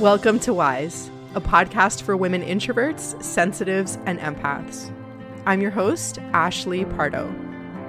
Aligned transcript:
Welcome 0.00 0.40
to 0.40 0.52
Wise, 0.52 1.10
a 1.34 1.40
podcast 1.40 2.02
for 2.02 2.18
women 2.18 2.42
introverts, 2.42 3.22
sensitives, 3.22 3.96
and 4.04 4.18
empaths. 4.18 4.92
I'm 5.46 5.62
your 5.62 5.70
host, 5.70 6.18
Ashley 6.34 6.84
Pardo, 6.84 7.34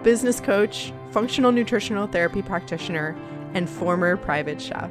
business 0.04 0.40
coach, 0.40 0.94
functional 1.12 1.52
nutritional 1.52 2.08
therapy 2.08 2.42
practitioner, 2.42 3.14
and 3.54 3.70
former 3.70 4.16
private 4.16 4.62
chef. 4.62 4.90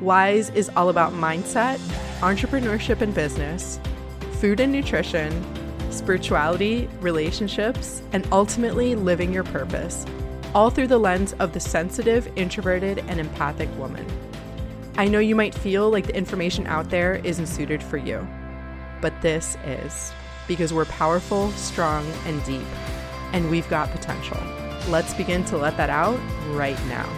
Wise 0.00 0.50
is 0.50 0.70
all 0.76 0.88
about 0.88 1.12
mindset, 1.12 1.78
entrepreneurship 2.20 3.00
and 3.00 3.12
business, 3.12 3.80
food 4.34 4.60
and 4.60 4.70
nutrition, 4.70 5.32
spirituality, 5.90 6.88
relationships, 7.00 8.04
and 8.12 8.24
ultimately 8.30 8.94
living 8.94 9.32
your 9.32 9.44
purpose, 9.44 10.06
all 10.54 10.70
through 10.70 10.86
the 10.86 10.98
lens 10.98 11.32
of 11.40 11.54
the 11.54 11.60
sensitive, 11.60 12.30
introverted, 12.36 13.00
and 13.08 13.18
empathic 13.18 13.68
woman. 13.76 14.06
I 14.96 15.06
know 15.06 15.18
you 15.18 15.34
might 15.34 15.54
feel 15.54 15.88
like 15.90 16.06
the 16.06 16.16
information 16.16 16.66
out 16.66 16.90
there 16.90 17.16
isn't 17.16 17.46
suited 17.46 17.82
for 17.82 17.96
you, 17.96 18.26
but 19.00 19.20
this 19.22 19.56
is 19.64 20.12
because 20.46 20.74
we're 20.74 20.84
powerful, 20.84 21.50
strong, 21.52 22.04
and 22.26 22.44
deep, 22.44 22.66
and 23.32 23.50
we've 23.50 23.68
got 23.70 23.90
potential. 23.90 24.38
Let's 24.88 25.14
begin 25.14 25.44
to 25.46 25.56
let 25.56 25.76
that 25.76 25.90
out 25.90 26.18
right 26.48 26.78
now. 26.86 27.08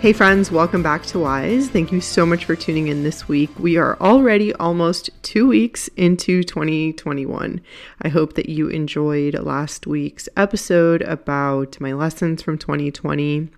Hey, 0.00 0.14
friends, 0.14 0.50
welcome 0.50 0.82
back 0.82 1.04
to 1.08 1.18
Wise. 1.18 1.68
Thank 1.68 1.92
you 1.92 2.00
so 2.00 2.24
much 2.24 2.46
for 2.46 2.56
tuning 2.56 2.88
in 2.88 3.02
this 3.02 3.28
week. 3.28 3.50
We 3.58 3.76
are 3.76 4.00
already 4.00 4.54
almost 4.54 5.10
two 5.20 5.46
weeks 5.46 5.88
into 5.88 6.42
2021. 6.42 7.60
I 8.00 8.08
hope 8.08 8.32
that 8.32 8.48
you 8.48 8.68
enjoyed 8.68 9.34
last 9.34 9.86
week's 9.86 10.26
episode 10.38 11.02
about 11.02 11.78
my 11.82 11.92
lessons 11.92 12.40
from 12.40 12.56
2020 12.56 13.50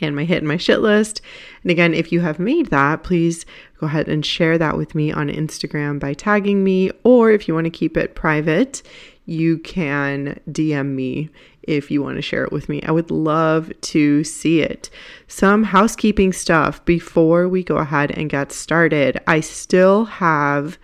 and 0.00 0.16
my 0.16 0.24
hit 0.24 0.38
and 0.38 0.48
my 0.48 0.56
shit 0.56 0.80
list. 0.80 1.20
And 1.62 1.70
again, 1.70 1.94
if 1.94 2.10
you 2.10 2.18
have 2.18 2.40
made 2.40 2.70
that, 2.70 3.04
please 3.04 3.46
go 3.78 3.86
ahead 3.86 4.08
and 4.08 4.26
share 4.26 4.58
that 4.58 4.76
with 4.76 4.96
me 4.96 5.12
on 5.12 5.28
Instagram 5.28 6.00
by 6.00 6.14
tagging 6.14 6.64
me, 6.64 6.90
or 7.04 7.30
if 7.30 7.46
you 7.46 7.54
want 7.54 7.66
to 7.66 7.70
keep 7.70 7.96
it 7.96 8.16
private, 8.16 8.82
you 9.30 9.58
can 9.58 10.40
DM 10.50 10.94
me 10.94 11.30
if 11.62 11.90
you 11.90 12.02
want 12.02 12.16
to 12.16 12.22
share 12.22 12.44
it 12.44 12.52
with 12.52 12.68
me. 12.68 12.82
I 12.82 12.90
would 12.90 13.10
love 13.10 13.72
to 13.80 14.24
see 14.24 14.60
it. 14.60 14.90
Some 15.28 15.62
housekeeping 15.62 16.32
stuff 16.32 16.84
before 16.84 17.48
we 17.48 17.62
go 17.62 17.76
ahead 17.76 18.10
and 18.10 18.28
get 18.28 18.50
started. 18.50 19.20
I 19.28 19.38
still 19.40 20.06
have 20.06 20.78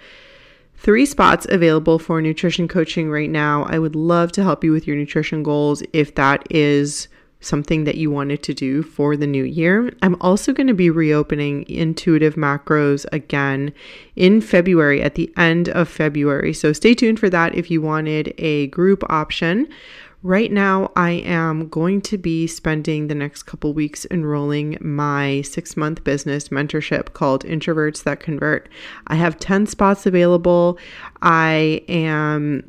three 0.77 1.07
spots 1.07 1.47
available 1.51 1.99
for 1.99 2.23
nutrition 2.23 2.69
coaching 2.69 3.11
right 3.11 3.31
now. 3.31 3.65
I 3.65 3.81
would 3.81 3.97
love 3.97 4.31
to 4.33 4.45
help 4.45 4.63
you 4.63 4.71
with 4.71 4.87
your 4.87 4.97
nutrition 4.97 5.43
goals 5.43 5.83
if 5.93 6.15
that 6.15 6.47
is 6.49 7.09
something 7.47 7.85
that 7.85 7.97
you 7.97 8.11
wanted 8.11 8.43
to 8.43 8.55
do 8.55 8.83
for 8.83 9.17
the 9.17 9.27
new 9.27 9.45
year. 9.45 9.93
I'm 10.03 10.17
also 10.21 10.53
going 10.53 10.67
to 10.67 10.75
be 10.75 10.91
reopening 10.91 11.69
intuitive 11.69 12.35
macros 12.35 13.07
again 13.13 13.73
in 14.17 14.41
February 14.41 15.03
at 15.03 15.15
the 15.15 15.33
end 15.37 15.69
of 15.71 15.89
February. 15.89 16.53
So 16.53 16.73
stay 16.73 16.95
tuned 16.95 17.21
for 17.21 17.31
that 17.31 17.55
if 17.55 17.71
you 17.71 17.81
wanted 17.81 18.35
a 18.39 18.67
group 18.69 19.03
option. 19.11 19.69
Right 20.23 20.51
now, 20.51 20.91
I 20.97 21.11
am 21.11 21.69
going 21.69 22.01
to 22.03 22.19
be 22.19 22.49
spending 22.49 23.07
the 23.07 23.15
next 23.15 23.45
couple 23.45 23.73
weeks 23.75 24.07
enrolling 24.11 24.77
my 24.81 25.43
six 25.43 25.77
month 25.77 26.03
business 26.03 26.49
mentorship 26.49 27.13
called 27.13 27.45
Introverts 27.45 28.03
That 28.03 28.19
Convert. 28.19 28.69
I 29.07 29.15
have 29.15 29.39
10 29.39 29.67
spots 29.67 30.05
available. 30.05 30.79
I 31.23 31.85
am 31.87 32.69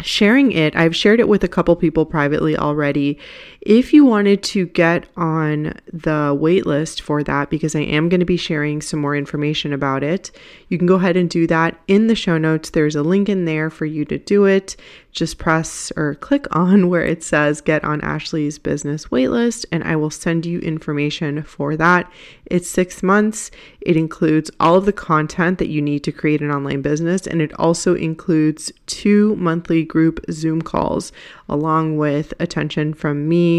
sharing 0.00 0.52
it. 0.52 0.74
I've 0.76 0.94
shared 0.94 1.20
it 1.20 1.28
with 1.28 1.44
a 1.44 1.48
couple 1.48 1.74
people 1.76 2.04
privately 2.04 2.56
already. 2.56 3.18
If 3.64 3.94
you 3.94 4.04
wanted 4.04 4.42
to 4.42 4.66
get 4.66 5.06
on 5.16 5.72
the 5.90 6.36
wait 6.38 6.66
list 6.66 7.00
for 7.00 7.22
that, 7.22 7.48
because 7.48 7.74
I 7.74 7.80
am 7.80 8.10
going 8.10 8.20
to 8.20 8.26
be 8.26 8.36
sharing 8.36 8.82
some 8.82 9.00
more 9.00 9.16
information 9.16 9.72
about 9.72 10.02
it, 10.02 10.30
you 10.68 10.76
can 10.76 10.86
go 10.86 10.96
ahead 10.96 11.16
and 11.16 11.30
do 11.30 11.46
that 11.46 11.80
in 11.88 12.08
the 12.08 12.14
show 12.14 12.36
notes. 12.36 12.68
There's 12.68 12.94
a 12.94 13.02
link 13.02 13.30
in 13.30 13.46
there 13.46 13.70
for 13.70 13.86
you 13.86 14.04
to 14.04 14.18
do 14.18 14.44
it. 14.44 14.76
Just 15.12 15.38
press 15.38 15.90
or 15.96 16.16
click 16.16 16.46
on 16.54 16.90
where 16.90 17.04
it 17.04 17.22
says 17.22 17.62
get 17.62 17.82
on 17.84 18.02
Ashley's 18.02 18.58
business 18.58 19.06
waitlist, 19.06 19.64
and 19.72 19.82
I 19.82 19.96
will 19.96 20.10
send 20.10 20.44
you 20.44 20.58
information 20.58 21.42
for 21.42 21.74
that. 21.76 22.12
It's 22.44 22.68
six 22.68 23.02
months. 23.02 23.50
It 23.80 23.96
includes 23.96 24.50
all 24.60 24.74
of 24.74 24.84
the 24.84 24.92
content 24.92 25.56
that 25.58 25.68
you 25.68 25.80
need 25.80 26.04
to 26.04 26.12
create 26.12 26.42
an 26.42 26.50
online 26.50 26.82
business, 26.82 27.26
and 27.26 27.40
it 27.40 27.58
also 27.58 27.94
includes 27.94 28.70
two 28.84 29.36
monthly 29.36 29.84
group 29.84 30.22
Zoom 30.30 30.60
calls 30.60 31.12
along 31.48 31.96
with 31.96 32.34
attention 32.40 32.92
from 32.92 33.26
me 33.26 33.53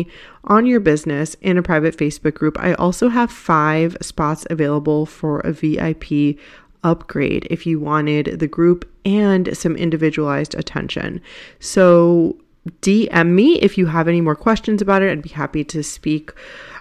on 0.46 0.66
your 0.66 0.80
business 0.80 1.36
in 1.42 1.58
a 1.58 1.64
private 1.64 1.98
Facebook 1.98 2.34
group. 2.34 2.60
I 2.60 2.74
also 2.74 3.10
have 3.10 3.32
five 3.32 3.98
spots 4.02 4.46
available 4.50 5.06
for 5.06 5.40
a 5.42 5.52
VIP 5.52 6.38
upgrade 6.84 7.48
if 7.50 7.66
you 7.66 7.80
wanted 7.80 8.40
the 8.40 8.48
group 8.48 8.90
and 9.06 9.58
some 9.58 9.76
individualized 9.76 10.56
attention. 10.56 11.22
So 11.60 12.38
DM 12.82 13.30
me 13.30 13.60
if 13.60 13.78
you 13.78 13.88
have 13.88 14.08
any 14.08 14.22
more 14.22 14.36
questions 14.36 14.82
about 14.82 15.02
it. 15.02 15.12
I'd 15.12 15.22
be 15.22 15.30
happy 15.30 15.64
to 15.66 15.84
speak 15.84 16.32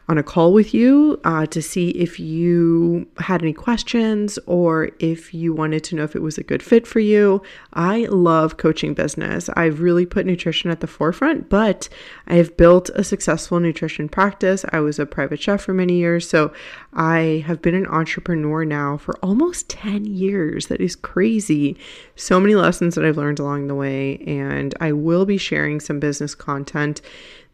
on 0.08 0.18
a 0.18 0.22
call 0.22 0.52
with 0.52 0.74
you 0.74 1.18
uh, 1.24 1.46
to 1.46 1.62
see 1.62 1.90
if 1.90 2.20
you 2.20 3.06
had 3.18 3.42
any 3.42 3.54
questions 3.54 4.38
or 4.46 4.90
if 4.98 5.32
you 5.32 5.54
wanted 5.54 5.82
to 5.84 5.94
know 5.94 6.04
if 6.04 6.14
it 6.14 6.20
was 6.20 6.36
a 6.36 6.42
good 6.42 6.62
fit 6.62 6.86
for 6.86 7.00
you. 7.00 7.42
I 7.72 8.04
love 8.10 8.58
coaching 8.58 8.92
business. 8.92 9.48
I've 9.56 9.80
really 9.80 10.04
put 10.04 10.26
nutrition 10.26 10.70
at 10.70 10.80
the 10.80 10.86
forefront, 10.86 11.48
but 11.48 11.88
I 12.26 12.34
have 12.34 12.56
built 12.56 12.90
a 12.90 13.02
successful 13.02 13.60
nutrition 13.60 14.08
practice. 14.08 14.64
I 14.72 14.80
was 14.80 14.98
a 14.98 15.06
private 15.06 15.40
chef 15.40 15.62
for 15.62 15.72
many 15.72 15.94
years, 15.94 16.28
so 16.28 16.52
I 16.92 17.42
have 17.46 17.62
been 17.62 17.74
an 17.74 17.86
entrepreneur 17.86 18.64
now 18.64 18.98
for 18.98 19.16
almost 19.22 19.70
10 19.70 20.04
years. 20.04 20.66
That 20.66 20.82
is 20.82 20.96
crazy. 20.96 21.78
So 22.14 22.38
many 22.38 22.54
lessons 22.54 22.94
that 22.94 23.04
I've 23.06 23.16
learned 23.16 23.38
along 23.38 23.68
the 23.68 23.74
way, 23.74 24.18
and 24.26 24.74
I 24.80 24.92
will 24.92 25.24
be 25.24 25.38
sharing 25.38 25.80
some 25.80 25.98
business 25.98 26.34
content 26.34 27.00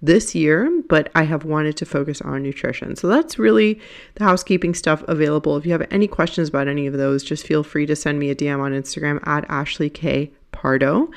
this 0.03 0.35
year, 0.35 0.83
but 0.89 1.11
I 1.15 1.25
have 1.25 1.45
wanted 1.45 1.77
to 1.79 1.87
focus 1.87 2.21
on 2.23 2.43
nutrition. 2.43 2.97
So 2.97 3.07
that's 3.07 3.39
really 3.39 3.79
the 4.15 4.25
housekeeping 4.25 4.75
stuff 4.75 5.03
available. 5.09 5.57
If 5.57 5.67
you 5.67 5.73
have 5.73 5.87
any 5.91 6.09
questions 6.09 6.49
about 6.49 6.69
any 6.69 6.87
of 6.87 6.95
those, 6.95 7.23
just 7.23 7.47
feel 7.47 7.63
free 7.63 7.87
to 7.87 7.97
send 7.97 8.19
me 8.19 8.31
a 8.31 8.35
DM 8.35 8.61
on 8.61 8.73
Instagram 8.73 9.27
at 9.27 9.45
Ashley 9.49 9.91
K. 9.91 10.31
Pardo. 10.53 11.11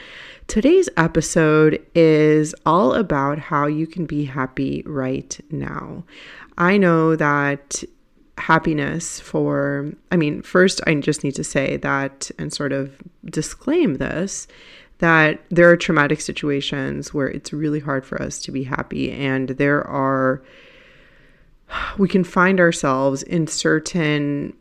Today's 0.47 0.89
episode 0.97 1.83
is 1.95 2.53
all 2.65 2.93
about 2.93 3.39
how 3.39 3.65
you 3.65 3.87
can 3.87 4.05
be 4.05 4.25
happy 4.25 4.83
right 4.85 5.39
now. 5.49 6.03
I 6.57 6.77
know 6.77 7.15
that 7.15 7.83
happiness 8.37 9.19
for, 9.19 9.91
I 10.11 10.17
mean, 10.17 10.41
first, 10.41 10.81
I 10.85 10.93
just 10.95 11.23
need 11.23 11.35
to 11.35 11.43
say 11.43 11.77
that 11.77 12.29
and 12.37 12.51
sort 12.51 12.73
of 12.73 12.95
disclaim 13.25 13.95
this 13.95 14.47
that 14.99 15.43
there 15.49 15.69
are 15.69 15.77
traumatic 15.77 16.21
situations 16.21 17.13
where 17.13 17.27
it's 17.27 17.51
really 17.51 17.79
hard 17.79 18.05
for 18.05 18.21
us 18.21 18.41
to 18.43 18.51
be 18.51 18.63
happy 18.63 19.11
and 19.11 19.49
there 19.49 19.85
are 19.85 20.43
we 21.97 22.07
can 22.07 22.23
find 22.23 22.59
ourselves 22.59 23.23
in 23.23 23.47
certain 23.47 24.53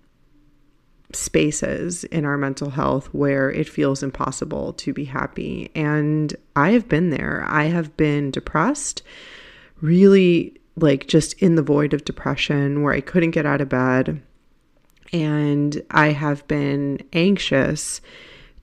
spaces 1.14 2.04
in 2.04 2.24
our 2.24 2.38
mental 2.38 2.70
health 2.70 3.08
where 3.12 3.50
it 3.50 3.68
feels 3.68 4.02
impossible 4.02 4.72
to 4.74 4.92
be 4.92 5.04
happy 5.04 5.70
and 5.74 6.34
I 6.56 6.70
have 6.70 6.88
been 6.88 7.10
there. 7.10 7.44
I 7.46 7.64
have 7.64 7.96
been 7.96 8.30
depressed, 8.30 9.02
really 9.80 10.58
like 10.76 11.06
just 11.06 11.34
in 11.34 11.54
the 11.54 11.62
void 11.62 11.92
of 11.92 12.04
depression 12.04 12.82
where 12.82 12.94
I 12.94 13.00
couldn't 13.00 13.32
get 13.32 13.44
out 13.46 13.60
of 13.60 13.68
bed 13.68 14.22
and 15.12 15.82
I 15.90 16.08
have 16.08 16.46
been 16.48 17.00
anxious 17.12 18.00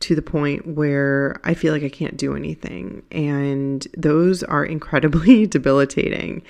to 0.02 0.16
the 0.16 0.22
point 0.22 0.66
where 0.66 1.40
I 1.44 1.54
feel 1.54 1.74
like 1.74 1.84
I 1.84 1.90
can't 1.90 2.18
do 2.18 2.36
anything. 2.36 3.04
And 3.12 3.86
those 3.98 4.44
are 4.44 4.64
incredibly 4.64 5.46
debilitating. 5.48 6.42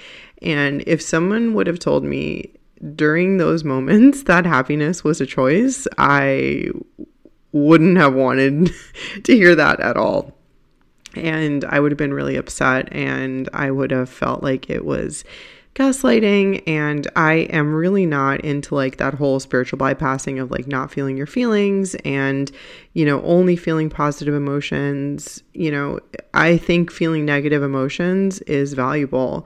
And 0.41 0.83
if 0.85 1.01
someone 1.01 1.53
would 1.53 1.67
have 1.67 1.79
told 1.79 2.03
me 2.03 2.51
during 2.95 3.37
those 3.37 3.63
moments 3.63 4.23
that 4.23 4.45
happiness 4.45 5.03
was 5.03 5.19
a 5.19 5.25
choice, 5.25 5.87
I 5.97 6.69
wouldn't 7.51 7.97
have 7.97 8.13
wanted 8.13 8.71
to 9.23 9.35
hear 9.35 9.55
that 9.55 9.79
at 9.79 9.97
all. 9.97 10.35
And 11.15 11.65
I 11.65 11.79
would 11.79 11.91
have 11.91 11.97
been 11.97 12.13
really 12.13 12.35
upset 12.35 12.87
and 12.91 13.49
I 13.51 13.71
would 13.71 13.89
have 13.89 14.09
felt 14.09 14.43
like 14.43 14.69
it 14.69 14.85
was 14.85 15.23
gaslighting 15.75 16.63
and 16.67 17.07
I 17.15 17.33
am 17.51 17.73
really 17.73 18.05
not 18.05 18.41
into 18.41 18.75
like 18.75 18.97
that 18.97 19.13
whole 19.13 19.39
spiritual 19.39 19.77
bypassing 19.79 20.41
of 20.41 20.51
like 20.51 20.67
not 20.67 20.91
feeling 20.91 21.15
your 21.15 21.27
feelings 21.27 21.95
and 22.03 22.51
you 22.93 23.05
know 23.05 23.21
only 23.21 23.55
feeling 23.55 23.89
positive 23.89 24.33
emotions. 24.33 25.43
You 25.53 25.71
know 25.71 25.99
I 26.33 26.57
think 26.57 26.91
feeling 26.91 27.23
negative 27.23 27.63
emotions 27.63 28.41
is 28.41 28.73
valuable. 28.73 29.45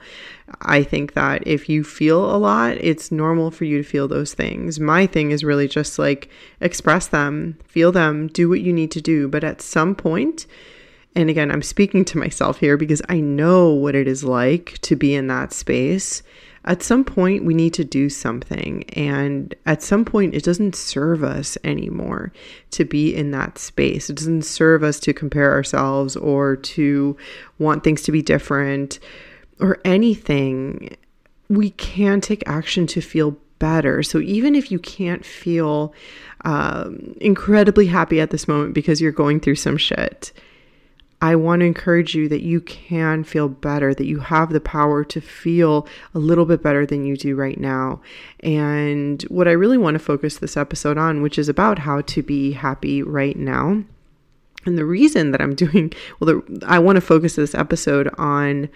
I 0.62 0.82
think 0.82 1.14
that 1.14 1.46
if 1.46 1.68
you 1.68 1.84
feel 1.84 2.34
a 2.34 2.38
lot 2.38 2.78
it's 2.78 3.12
normal 3.12 3.52
for 3.52 3.66
you 3.66 3.84
to 3.84 3.88
feel 3.88 4.08
those 4.08 4.34
things. 4.34 4.80
My 4.80 5.06
thing 5.06 5.32
is 5.32 5.44
really 5.44 5.68
just 5.68 6.00
like 6.00 6.30
express 6.62 7.08
them 7.08 7.60
feel 7.66 7.92
them 7.92 8.28
do 8.28 8.50
what 8.50 8.62
you 8.62 8.72
need 8.72 8.92
to 8.92 9.02
do. 9.02 9.28
But 9.28 9.44
at 9.44 9.62
some 9.62 9.94
point 9.94 10.48
and 11.16 11.30
again, 11.30 11.52
I'm 11.52 11.62
speaking 11.62 12.06
to 12.06 12.18
myself 12.18 12.58
here 12.58 12.78
because 12.78 13.02
I 13.08 13.20
know 13.20 13.70
what 13.70 13.96
it 13.96 14.08
is 14.08 14.24
like 14.24 14.80
to 14.80 14.96
be 14.96 15.14
in 15.14 15.28
that 15.28 15.54
space. 15.54 16.24
At 16.66 16.82
some 16.82 17.04
point, 17.04 17.44
we 17.44 17.54
need 17.54 17.74
to 17.74 17.84
do 17.84 18.10
something. 18.10 18.84
And 18.92 19.54
at 19.66 19.84
some 19.84 20.06
point, 20.06 20.34
it 20.34 20.44
doesn't 20.44 20.76
serve 20.76 21.24
us 21.24 21.58
anymore 21.64 22.32
to 22.72 22.86
be 22.86 23.14
in 23.14 23.32
that 23.32 23.58
space. 23.58 24.10
It 24.10 24.16
doesn't 24.16 24.44
serve 24.44 24.82
us 24.82 25.00
to 25.02 25.14
compare 25.14 25.52
ourselves 25.52 26.16
or 26.16 26.56
to 26.56 27.18
want 27.60 27.84
things 27.84 28.02
to 28.04 28.12
be 28.12 28.22
different 28.22 29.00
or 29.60 29.80
anything. 29.84 30.96
We 31.50 31.72
can 31.72 32.22
take 32.22 32.44
action 32.48 32.88
to 32.88 33.02
feel 33.02 33.38
better. 33.60 34.02
So 34.02 34.20
even 34.20 34.56
if 34.56 34.72
you 34.72 34.80
can't 34.80 35.26
feel 35.26 35.94
um, 36.46 37.16
incredibly 37.22 37.88
happy 37.88 38.20
at 38.20 38.32
this 38.32 38.48
moment 38.48 38.74
because 38.74 39.00
you're 39.00 39.12
going 39.12 39.42
through 39.42 39.56
some 39.56 39.78
shit, 39.78 40.32
I 41.24 41.38
want 41.38 41.62
to 41.62 41.66
encourage 41.66 42.14
you 42.16 42.28
that 42.28 42.42
you 42.42 42.60
can 42.60 43.24
feel 43.24 43.48
better, 43.48 43.94
that 43.94 44.06
you 44.06 44.20
have 44.20 44.50
the 44.50 44.60
power 44.60 45.06
to 45.06 45.22
feel 45.22 45.88
a 46.14 46.20
little 46.20 46.44
bit 46.44 46.62
better 46.62 46.86
than 46.86 47.06
you 47.06 47.16
do 47.16 47.34
right 47.34 47.58
now. 47.58 48.02
And 48.42 49.22
what 49.30 49.48
I 49.48 49.54
really 49.54 49.78
want 49.78 49.96
to 49.96 50.00
focus 50.00 50.38
this 50.38 50.58
episode 50.58 50.98
on, 50.98 51.22
which 51.22 51.40
is 51.40 51.48
about 51.48 51.80
how 51.80 52.02
to 52.02 52.22
be 52.22 52.52
happy 52.52 53.02
right 53.02 53.38
now. 53.38 53.86
And 54.66 54.78
the 54.78 54.84
reason 54.84 55.32
that 55.32 55.42
I'm 55.42 55.56
doing, 55.66 55.94
well, 56.20 56.44
the, 56.44 56.66
I 56.68 56.80
want 56.80 56.98
to 56.98 57.02
focus 57.02 57.38
this 57.38 57.56
episode 57.56 58.14
on 58.18 58.68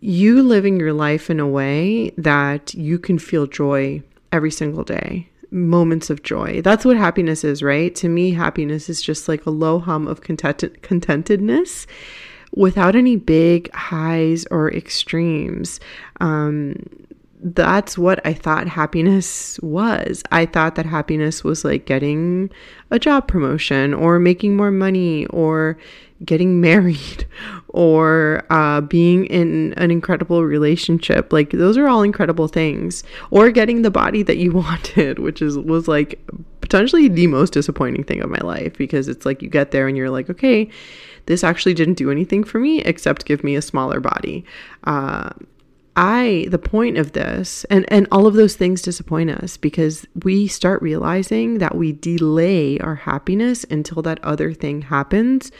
you 0.00 0.42
living 0.42 0.78
your 0.78 0.92
life 0.92 1.30
in 1.30 1.40
a 1.40 1.48
way 1.48 2.10
that 2.18 2.74
you 2.74 2.98
can 2.98 3.18
feel 3.18 3.46
joy 3.46 4.02
every 4.30 4.50
single 4.50 4.84
day 4.84 5.30
moments 5.54 6.10
of 6.10 6.22
joy. 6.22 6.60
That's 6.60 6.84
what 6.84 6.96
happiness 6.96 7.44
is, 7.44 7.62
right? 7.62 7.94
To 7.94 8.08
me, 8.08 8.32
happiness 8.32 8.88
is 8.88 9.00
just 9.00 9.28
like 9.28 9.46
a 9.46 9.50
low 9.50 9.78
hum 9.78 10.06
of 10.06 10.20
content- 10.20 10.82
contentedness 10.82 11.86
without 12.56 12.94
any 12.94 13.16
big 13.16 13.72
highs 13.72 14.46
or 14.50 14.72
extremes. 14.72 15.80
Um, 16.20 16.76
that's 17.44 17.98
what 17.98 18.24
I 18.26 18.32
thought 18.32 18.66
happiness 18.66 19.60
was. 19.60 20.22
I 20.32 20.46
thought 20.46 20.76
that 20.76 20.86
happiness 20.86 21.44
was 21.44 21.64
like 21.64 21.84
getting 21.84 22.50
a 22.90 22.98
job 22.98 23.28
promotion 23.28 23.92
or 23.92 24.18
making 24.18 24.56
more 24.56 24.70
money 24.70 25.26
or 25.26 25.76
getting 26.24 26.60
married 26.60 27.26
or 27.68 28.44
uh, 28.50 28.80
being 28.80 29.26
in 29.26 29.74
an 29.76 29.90
incredible 29.90 30.44
relationship. 30.44 31.32
Like 31.32 31.50
those 31.50 31.76
are 31.76 31.88
all 31.88 32.02
incredible 32.02 32.48
things. 32.48 33.02
Or 33.30 33.50
getting 33.50 33.82
the 33.82 33.90
body 33.90 34.22
that 34.22 34.36
you 34.36 34.52
wanted, 34.52 35.18
which 35.18 35.42
is 35.42 35.58
was 35.58 35.88
like 35.88 36.20
potentially 36.60 37.08
the 37.08 37.26
most 37.26 37.52
disappointing 37.52 38.04
thing 38.04 38.22
of 38.22 38.30
my 38.30 38.38
life 38.38 38.76
because 38.78 39.08
it's 39.08 39.26
like 39.26 39.42
you 39.42 39.48
get 39.48 39.70
there 39.70 39.86
and 39.86 39.96
you're 39.96 40.10
like, 40.10 40.30
okay, 40.30 40.70
this 41.26 41.44
actually 41.44 41.74
didn't 41.74 41.94
do 41.94 42.10
anything 42.10 42.44
for 42.44 42.58
me 42.58 42.80
except 42.82 43.26
give 43.26 43.44
me 43.44 43.54
a 43.54 43.62
smaller 43.62 44.00
body. 44.00 44.44
Uh, 44.84 45.30
I 45.96 46.46
the 46.50 46.58
point 46.58 46.98
of 46.98 47.12
this 47.12 47.64
and 47.64 47.84
and 47.88 48.08
all 48.10 48.26
of 48.26 48.34
those 48.34 48.56
things 48.56 48.82
disappoint 48.82 49.30
us 49.30 49.56
because 49.56 50.04
we 50.24 50.48
start 50.48 50.82
realizing 50.82 51.58
that 51.58 51.76
we 51.76 51.92
delay 51.92 52.78
our 52.80 52.96
happiness 52.96 53.64
until 53.70 54.02
that 54.02 54.22
other 54.24 54.52
thing 54.52 54.82
happens 54.82 55.52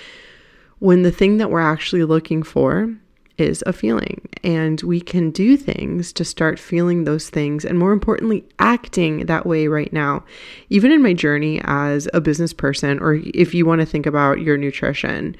when 0.84 1.02
the 1.02 1.10
thing 1.10 1.38
that 1.38 1.50
we're 1.50 1.60
actually 1.60 2.04
looking 2.04 2.42
for 2.42 2.94
is 3.38 3.64
a 3.66 3.72
feeling. 3.72 4.28
And 4.42 4.82
we 4.82 5.00
can 5.00 5.30
do 5.30 5.56
things 5.56 6.12
to 6.12 6.26
start 6.26 6.58
feeling 6.58 7.04
those 7.04 7.30
things 7.30 7.64
and 7.64 7.78
more 7.78 7.90
importantly 7.90 8.44
acting 8.58 9.24
that 9.24 9.46
way 9.46 9.66
right 9.66 9.92
now 9.94 10.22
even 10.68 10.92
in 10.92 11.02
my 11.02 11.14
journey 11.14 11.58
as 11.64 12.06
a 12.12 12.20
business 12.20 12.52
person 12.52 12.98
or 12.98 13.14
if 13.14 13.54
you 13.54 13.64
want 13.64 13.80
to 13.80 13.86
think 13.86 14.04
about 14.04 14.40
your 14.40 14.58
nutrition 14.58 15.34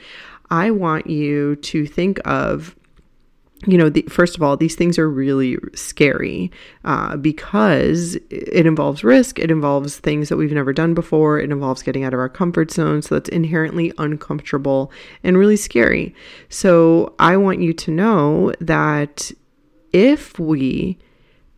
I 0.51 0.71
want 0.71 1.09
you 1.09 1.57
to 1.57 1.87
think 1.87 2.21
of 2.25 2.75
you 3.67 3.79
know, 3.79 3.89
the, 3.89 4.03
first 4.03 4.37
of 4.37 4.43
all, 4.43 4.57
these 4.57 4.75
things 4.75 4.99
are 4.99 5.09
really 5.09 5.59
scary 5.75 6.51
uh, 6.85 7.17
because 7.17 8.17
it 8.31 8.67
involves 8.67 9.05
risk. 9.05 9.39
It 9.39 9.51
involves 9.51 9.99
things 9.99 10.29
that 10.29 10.37
we've 10.37 10.53
never 10.53 10.73
done 10.73 10.95
before. 10.95 11.39
It 11.39 11.51
involves 11.51 11.83
getting 11.83 12.05
out 12.05 12.15
of 12.15 12.21
our 12.21 12.29
comfort 12.29 12.71
zone. 12.71 13.03
So 13.03 13.15
that's 13.15 13.29
inherently 13.31 13.93
uncomfortable 13.99 14.93
and 15.23 15.39
really 15.39 15.57
scary. 15.57 16.15
So 16.49 17.15
I 17.19 17.37
want 17.37 17.61
you 17.61 17.73
to 17.73 17.91
know 17.91 18.53
that 18.61 19.31
if 19.93 20.39
we 20.39 20.99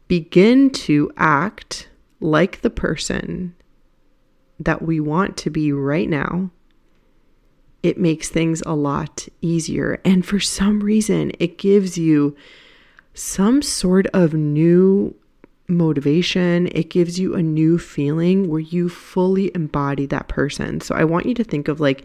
begin 0.09 0.71
to 0.71 1.11
act 1.17 1.89
like 2.21 2.61
the 2.61 2.71
person 2.71 3.55
that 4.61 4.83
we 4.83 5.01
want 5.01 5.37
to 5.39 5.51
be 5.51 5.73
right 5.73 6.09
now, 6.09 6.51
it 7.87 7.99
makes 7.99 8.29
things 8.29 8.63
a 8.67 8.75
lot 8.75 9.29
easier. 9.41 10.01
And 10.05 10.27
for 10.27 10.41
some 10.41 10.81
reason, 10.81 11.31
it 11.39 11.57
gives 11.57 11.97
you 11.97 12.37
some 13.15 13.63
sort 13.63 14.07
of 14.09 14.35
new 14.35 15.15
motivation. 15.69 16.67
It 16.73 16.91
gives 16.91 17.19
you 17.19 17.35
a 17.35 17.43
new 17.43 17.79
feeling 17.79 18.49
where 18.49 18.61
you 18.61 18.89
fully 18.89 19.53
embody 19.55 20.07
that 20.07 20.27
person. 20.27 20.81
So 20.81 20.97
I 20.97 21.05
want 21.05 21.27
you 21.27 21.35
to 21.35 21.45
think 21.45 21.69
of 21.69 21.81
like 21.81 22.05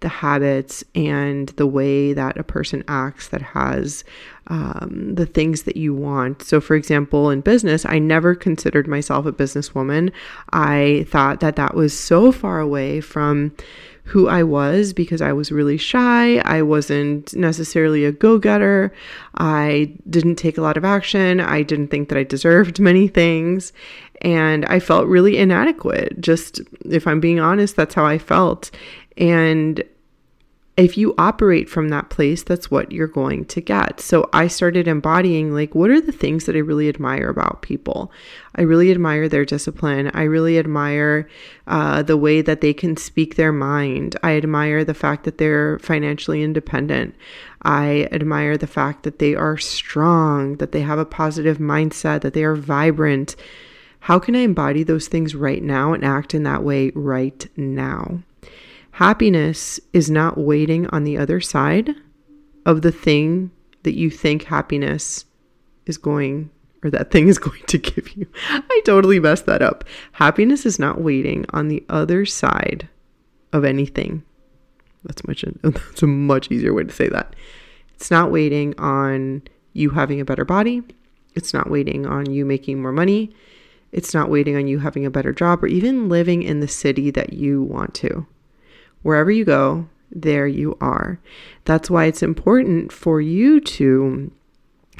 the 0.00 0.08
habits 0.08 0.82
and 0.94 1.50
the 1.50 1.66
way 1.66 2.12
that 2.12 2.36
a 2.38 2.42
person 2.42 2.82
acts 2.88 3.28
that 3.28 3.42
has 3.42 4.02
um, 4.48 5.14
the 5.14 5.26
things 5.26 5.62
that 5.62 5.76
you 5.76 5.94
want. 5.94 6.42
So, 6.42 6.60
for 6.60 6.74
example, 6.74 7.30
in 7.30 7.40
business, 7.40 7.86
I 7.86 7.98
never 7.98 8.34
considered 8.34 8.88
myself 8.88 9.26
a 9.26 9.32
businesswoman. 9.32 10.10
I 10.52 11.06
thought 11.08 11.40
that 11.40 11.56
that 11.56 11.74
was 11.74 11.96
so 11.96 12.32
far 12.32 12.58
away 12.58 13.00
from 13.00 13.52
who 14.10 14.28
I 14.28 14.42
was 14.42 14.92
because 14.92 15.22
I 15.22 15.32
was 15.32 15.52
really 15.52 15.76
shy. 15.76 16.38
I 16.38 16.62
wasn't 16.62 17.32
necessarily 17.34 18.04
a 18.04 18.10
go 18.10 18.38
getter. 18.38 18.92
I 19.36 19.94
didn't 20.08 20.34
take 20.34 20.58
a 20.58 20.62
lot 20.62 20.76
of 20.76 20.84
action. 20.84 21.38
I 21.38 21.62
didn't 21.62 21.88
think 21.88 22.08
that 22.08 22.18
I 22.18 22.24
deserved 22.24 22.80
many 22.90 23.06
things. 23.06 23.72
And 24.22 24.66
I 24.66 24.80
felt 24.80 25.06
really 25.06 25.38
inadequate. 25.38 26.20
Just 26.20 26.60
if 26.84 27.06
I'm 27.06 27.20
being 27.20 27.38
honest, 27.38 27.76
that's 27.76 27.94
how 27.94 28.04
I 28.04 28.18
felt. 28.18 28.72
And 29.16 29.82
if 30.80 30.96
you 30.96 31.14
operate 31.18 31.68
from 31.68 31.90
that 31.90 32.08
place, 32.08 32.42
that's 32.42 32.70
what 32.70 32.90
you're 32.90 33.06
going 33.06 33.44
to 33.46 33.60
get. 33.60 34.00
So 34.00 34.30
I 34.32 34.46
started 34.46 34.88
embodying 34.88 35.52
like, 35.52 35.74
what 35.74 35.90
are 35.90 36.00
the 36.00 36.10
things 36.10 36.46
that 36.46 36.56
I 36.56 36.60
really 36.60 36.88
admire 36.88 37.28
about 37.28 37.60
people? 37.60 38.10
I 38.56 38.62
really 38.62 38.90
admire 38.90 39.28
their 39.28 39.44
discipline. 39.44 40.10
I 40.14 40.22
really 40.22 40.58
admire 40.58 41.28
uh, 41.66 42.02
the 42.02 42.16
way 42.16 42.40
that 42.40 42.62
they 42.62 42.72
can 42.72 42.96
speak 42.96 43.36
their 43.36 43.52
mind. 43.52 44.16
I 44.22 44.36
admire 44.36 44.82
the 44.84 44.94
fact 44.94 45.24
that 45.24 45.38
they're 45.38 45.78
financially 45.80 46.42
independent. 46.42 47.14
I 47.62 48.08
admire 48.10 48.56
the 48.56 48.66
fact 48.66 49.02
that 49.02 49.18
they 49.18 49.34
are 49.34 49.58
strong, 49.58 50.56
that 50.56 50.72
they 50.72 50.80
have 50.80 50.98
a 50.98 51.04
positive 51.04 51.58
mindset, 51.58 52.22
that 52.22 52.32
they 52.32 52.42
are 52.42 52.56
vibrant. 52.56 53.36
How 54.00 54.18
can 54.18 54.34
I 54.34 54.40
embody 54.40 54.82
those 54.82 55.08
things 55.08 55.34
right 55.34 55.62
now 55.62 55.92
and 55.92 56.04
act 56.04 56.34
in 56.34 56.44
that 56.44 56.64
way 56.64 56.90
right 56.94 57.46
now? 57.56 58.22
Happiness 59.00 59.80
is 59.94 60.10
not 60.10 60.36
waiting 60.36 60.86
on 60.88 61.04
the 61.04 61.16
other 61.16 61.40
side 61.40 61.94
of 62.66 62.82
the 62.82 62.92
thing 62.92 63.50
that 63.82 63.96
you 63.96 64.10
think 64.10 64.44
happiness 64.44 65.24
is 65.86 65.96
going 65.96 66.50
or 66.84 66.90
that 66.90 67.10
thing 67.10 67.26
is 67.26 67.38
going 67.48 67.62
to 67.68 67.78
give 67.78 68.14
you. 68.14 68.26
I 68.50 68.82
totally 68.84 69.18
messed 69.18 69.46
that 69.46 69.62
up. 69.62 69.84
Happiness 70.12 70.66
is 70.66 70.78
not 70.78 71.00
waiting 71.00 71.46
on 71.48 71.68
the 71.68 71.82
other 71.88 72.26
side 72.26 72.90
of 73.54 73.64
anything. 73.64 74.22
That's 75.04 75.26
much 75.26 75.46
that's 75.62 76.02
a 76.02 76.06
much 76.06 76.50
easier 76.50 76.74
way 76.74 76.84
to 76.84 76.92
say 76.92 77.08
that. 77.08 77.34
It's 77.94 78.10
not 78.10 78.30
waiting 78.30 78.78
on 78.78 79.44
you 79.72 79.88
having 79.88 80.20
a 80.20 80.26
better 80.26 80.44
body. 80.44 80.82
It's 81.34 81.54
not 81.54 81.70
waiting 81.70 82.04
on 82.04 82.30
you 82.30 82.44
making 82.44 82.82
more 82.82 82.92
money. 82.92 83.34
It's 83.92 84.12
not 84.12 84.28
waiting 84.28 84.56
on 84.56 84.66
you 84.66 84.80
having 84.80 85.06
a 85.06 85.10
better 85.10 85.32
job 85.32 85.64
or 85.64 85.68
even 85.68 86.10
living 86.10 86.42
in 86.42 86.60
the 86.60 86.68
city 86.68 87.10
that 87.12 87.32
you 87.32 87.62
want 87.62 87.94
to. 87.94 88.26
Wherever 89.02 89.30
you 89.30 89.44
go, 89.44 89.88
there 90.10 90.46
you 90.46 90.76
are. 90.80 91.20
That's 91.64 91.90
why 91.90 92.06
it's 92.06 92.22
important 92.22 92.92
for 92.92 93.20
you 93.20 93.60
to 93.60 94.30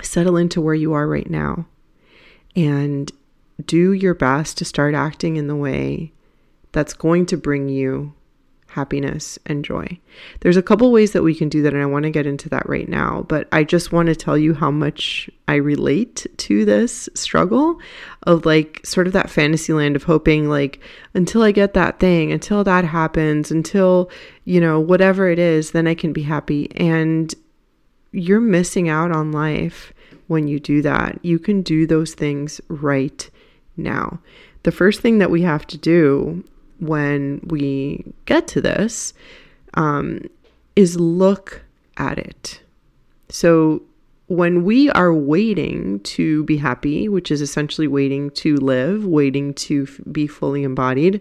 settle 0.02 0.36
into 0.36 0.60
where 0.60 0.74
you 0.74 0.92
are 0.92 1.06
right 1.06 1.28
now 1.28 1.66
and 2.56 3.10
do 3.64 3.92
your 3.92 4.14
best 4.14 4.58
to 4.58 4.64
start 4.64 4.94
acting 4.94 5.36
in 5.36 5.46
the 5.46 5.56
way 5.56 6.12
that's 6.72 6.94
going 6.94 7.26
to 7.26 7.36
bring 7.36 7.68
you 7.68 8.14
happiness, 8.70 9.38
and 9.46 9.64
joy. 9.64 9.98
There's 10.40 10.56
a 10.56 10.62
couple 10.62 10.92
ways 10.92 11.12
that 11.12 11.22
we 11.22 11.34
can 11.34 11.48
do 11.48 11.60
that, 11.62 11.74
and 11.74 11.82
I 11.82 11.86
want 11.86 12.04
to 12.04 12.10
get 12.10 12.26
into 12.26 12.48
that 12.50 12.68
right 12.68 12.88
now. 12.88 13.26
But 13.28 13.48
I 13.50 13.64
just 13.64 13.92
want 13.92 14.06
to 14.06 14.14
tell 14.14 14.38
you 14.38 14.54
how 14.54 14.70
much 14.70 15.28
I 15.48 15.56
relate 15.56 16.26
to 16.36 16.64
this 16.64 17.08
struggle 17.14 17.80
of 18.22 18.46
like 18.46 18.80
sort 18.84 19.06
of 19.06 19.12
that 19.12 19.28
fantasy 19.28 19.72
land 19.72 19.96
of 19.96 20.04
hoping, 20.04 20.48
like, 20.48 20.80
until 21.14 21.42
I 21.42 21.52
get 21.52 21.74
that 21.74 21.98
thing, 21.98 22.30
until 22.32 22.62
that 22.64 22.84
happens, 22.84 23.50
until, 23.50 24.10
you 24.44 24.60
know, 24.60 24.78
whatever 24.78 25.28
it 25.28 25.38
is, 25.38 25.72
then 25.72 25.86
I 25.86 25.94
can 25.94 26.12
be 26.12 26.22
happy. 26.22 26.70
And 26.76 27.34
you're 28.12 28.40
missing 28.40 28.88
out 28.88 29.10
on 29.10 29.32
life 29.32 29.92
when 30.28 30.46
you 30.46 30.60
do 30.60 30.80
that. 30.82 31.18
You 31.22 31.38
can 31.40 31.62
do 31.62 31.86
those 31.86 32.14
things 32.14 32.60
right 32.68 33.28
now. 33.76 34.20
The 34.62 34.72
first 34.72 35.00
thing 35.00 35.18
that 35.18 35.30
we 35.30 35.42
have 35.42 35.66
to 35.68 35.78
do 35.78 36.44
when 36.80 37.40
we 37.44 38.04
get 38.26 38.48
to 38.48 38.60
this 38.60 39.14
um, 39.74 40.22
is 40.76 40.98
look 40.98 41.62
at 41.96 42.18
it. 42.18 42.60
So 43.28 43.82
when 44.26 44.64
we 44.64 44.90
are 44.90 45.12
waiting 45.12 46.00
to 46.00 46.44
be 46.44 46.56
happy, 46.56 47.08
which 47.08 47.30
is 47.30 47.40
essentially 47.40 47.88
waiting 47.88 48.30
to 48.30 48.56
live, 48.56 49.04
waiting 49.04 49.54
to 49.54 49.86
f- 49.88 50.00
be 50.12 50.26
fully 50.26 50.62
embodied, 50.62 51.20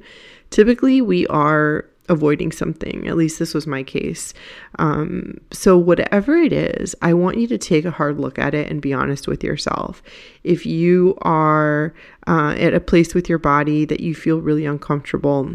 typically 0.51 1.01
we 1.01 1.25
are 1.27 1.85
avoiding 2.09 2.51
something. 2.51 3.07
At 3.07 3.15
least 3.15 3.39
this 3.39 3.53
was 3.53 3.67
my 3.67 3.83
case. 3.83 4.33
Um, 4.77 5.39
so, 5.51 5.77
whatever 5.77 6.35
it 6.37 6.51
is, 6.51 6.95
I 7.01 7.13
want 7.13 7.37
you 7.37 7.47
to 7.47 7.57
take 7.57 7.85
a 7.85 7.91
hard 7.91 8.19
look 8.19 8.37
at 8.37 8.53
it 8.53 8.69
and 8.69 8.81
be 8.81 8.93
honest 8.93 9.27
with 9.27 9.43
yourself. 9.43 10.01
If 10.43 10.65
you 10.65 11.17
are 11.21 11.93
uh, 12.27 12.55
at 12.57 12.73
a 12.73 12.79
place 12.79 13.13
with 13.13 13.29
your 13.29 13.39
body 13.39 13.85
that 13.85 13.99
you 13.99 14.13
feel 14.13 14.41
really 14.41 14.65
uncomfortable, 14.65 15.49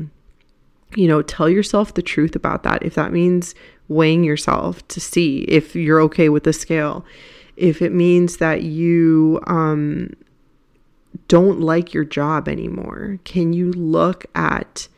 you 0.94 1.08
know, 1.08 1.22
tell 1.22 1.48
yourself 1.48 1.94
the 1.94 2.02
truth 2.02 2.36
about 2.36 2.62
that. 2.62 2.82
If 2.82 2.94
that 2.94 3.12
means 3.12 3.54
weighing 3.88 4.24
yourself 4.24 4.86
to 4.88 5.00
see 5.00 5.40
if 5.42 5.76
you're 5.76 6.00
okay 6.02 6.28
with 6.28 6.44
the 6.44 6.52
scale, 6.52 7.04
if 7.56 7.82
it 7.82 7.92
means 7.92 8.38
that 8.38 8.62
you 8.62 9.40
um, 9.46 10.12
don't 11.28 11.60
like 11.60 11.92
your 11.94 12.04
job 12.04 12.48
anymore, 12.48 13.18
can 13.24 13.52
you 13.52 13.72
look 13.72 14.26
at 14.34 14.88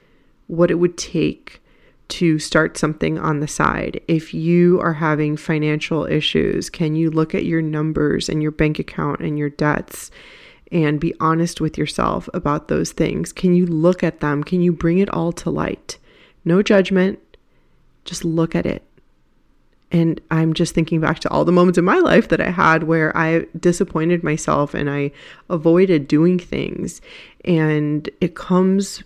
what 0.47 0.71
it 0.71 0.76
would 0.76 0.97
take 0.97 1.61
to 2.09 2.38
start 2.38 2.76
something 2.76 3.19
on 3.19 3.41
the 3.41 3.49
side? 3.49 4.00
If 4.09 4.33
you 4.33 4.81
are 4.81 4.95
having 4.95 5.37
financial 5.37 6.07
issues, 6.07 6.71
can 6.71 6.95
you 6.95 7.11
look 7.11 7.35
at 7.35 7.45
your 7.45 7.62
numbers 7.62 8.29
and 8.29 8.43
your 8.43 8.53
bank 8.53 8.79
account 8.79 9.21
and 9.21 9.38
your 9.38 9.50
debts? 9.50 10.11
And 10.73 10.99
be 10.99 11.15
honest 11.21 11.61
with 11.61 11.79
yourself 11.79 12.29
about 12.35 12.69
those 12.69 12.91
things. 12.93 13.33
Can 13.33 13.55
you 13.55 13.67
look 13.67 14.03
at 14.03 14.21
them? 14.21 14.43
Can 14.43 14.61
you 14.61 14.73
bring 14.73 14.99
it 14.99 15.11
all 15.11 15.33
to 15.33 15.50
light? 15.50 15.99
No 16.45 16.62
judgment, 16.62 17.21
just 18.05 18.25
look 18.25 18.55
at 18.55 18.67
it 18.67 18.83
and 19.93 20.21
I'm 20.31 20.53
just 20.53 20.75
thinking 20.75 21.00
back 21.00 21.21
to 21.21 21.31
all 21.31 21.45
the 21.45 21.53
moments 21.53 21.79
in 21.79 21.85
my 21.85 21.99
life 21.99 22.29
that 22.29 22.41
I 22.41 22.50
had 22.50 22.85
where 22.85 23.17
I 23.17 23.47
disappointed 23.59 24.25
myself 24.25 24.75
and 24.75 24.91
I 24.91 25.12
avoided 25.49 26.09
doing 26.09 26.38
things. 26.38 27.00
And 27.45 28.09
it 28.21 28.35
comes, 28.35 29.05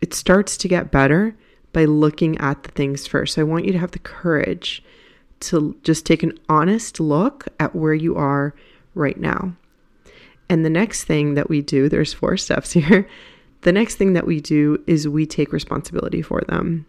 it 0.00 0.14
starts 0.14 0.56
to 0.58 0.68
get 0.68 0.90
better 0.90 1.34
by 1.72 1.84
looking 1.84 2.38
at 2.38 2.62
the 2.62 2.70
things 2.70 3.06
first. 3.06 3.34
So 3.34 3.42
I 3.42 3.44
want 3.44 3.64
you 3.64 3.72
to 3.72 3.78
have 3.78 3.90
the 3.90 3.98
courage 3.98 4.82
to 5.40 5.76
just 5.82 6.04
take 6.04 6.22
an 6.22 6.38
honest 6.48 6.98
look 7.00 7.46
at 7.60 7.74
where 7.74 7.94
you 7.94 8.16
are 8.16 8.54
right 8.94 9.18
now. 9.18 9.54
And 10.48 10.64
the 10.64 10.70
next 10.70 11.04
thing 11.04 11.34
that 11.34 11.48
we 11.48 11.62
do, 11.62 11.88
there's 11.88 12.12
four 12.12 12.36
steps 12.36 12.72
here. 12.72 13.08
The 13.62 13.72
next 13.72 13.96
thing 13.96 14.12
that 14.12 14.26
we 14.26 14.40
do 14.40 14.82
is 14.86 15.08
we 15.08 15.26
take 15.26 15.52
responsibility 15.52 16.22
for 16.22 16.42
them. 16.42 16.86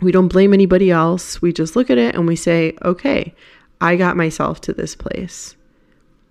We 0.00 0.12
don't 0.12 0.28
blame 0.28 0.52
anybody 0.52 0.90
else. 0.90 1.40
We 1.40 1.52
just 1.52 1.76
look 1.76 1.88
at 1.88 1.98
it 1.98 2.14
and 2.14 2.26
we 2.26 2.36
say, 2.36 2.76
okay, 2.84 3.32
I 3.80 3.96
got 3.96 4.16
myself 4.16 4.60
to 4.62 4.72
this 4.72 4.94
place. 4.94 5.54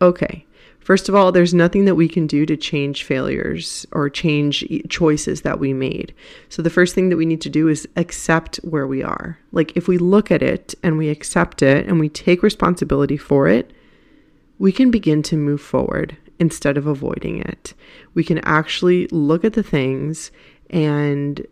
Okay. 0.01 0.45
First 0.83 1.07
of 1.07 1.15
all, 1.15 1.31
there's 1.31 1.53
nothing 1.53 1.85
that 1.85 1.95
we 1.95 2.09
can 2.09 2.27
do 2.27 2.45
to 2.45 2.57
change 2.57 3.03
failures 3.03 3.85
or 3.93 4.09
change 4.09 4.65
choices 4.89 5.41
that 5.41 5.59
we 5.59 5.73
made. 5.73 6.13
So, 6.49 6.61
the 6.61 6.69
first 6.69 6.93
thing 6.93 7.09
that 7.09 7.17
we 7.17 7.25
need 7.25 7.41
to 7.41 7.49
do 7.49 7.69
is 7.69 7.87
accept 7.95 8.57
where 8.57 8.85
we 8.85 9.01
are. 9.01 9.39
Like, 9.53 9.75
if 9.77 9.87
we 9.87 9.97
look 9.97 10.29
at 10.29 10.43
it 10.43 10.75
and 10.83 10.97
we 10.97 11.09
accept 11.09 11.61
it 11.61 11.87
and 11.87 11.99
we 11.99 12.09
take 12.09 12.43
responsibility 12.43 13.15
for 13.15 13.47
it, 13.47 13.71
we 14.59 14.71
can 14.71 14.91
begin 14.91 15.23
to 15.23 15.37
move 15.37 15.61
forward 15.61 16.17
instead 16.39 16.77
of 16.77 16.85
avoiding 16.85 17.39
it. 17.39 17.73
We 18.13 18.23
can 18.23 18.39
actually 18.39 19.07
look 19.07 19.45
at 19.45 19.53
the 19.53 19.63
things 19.63 20.31
and 20.69 21.45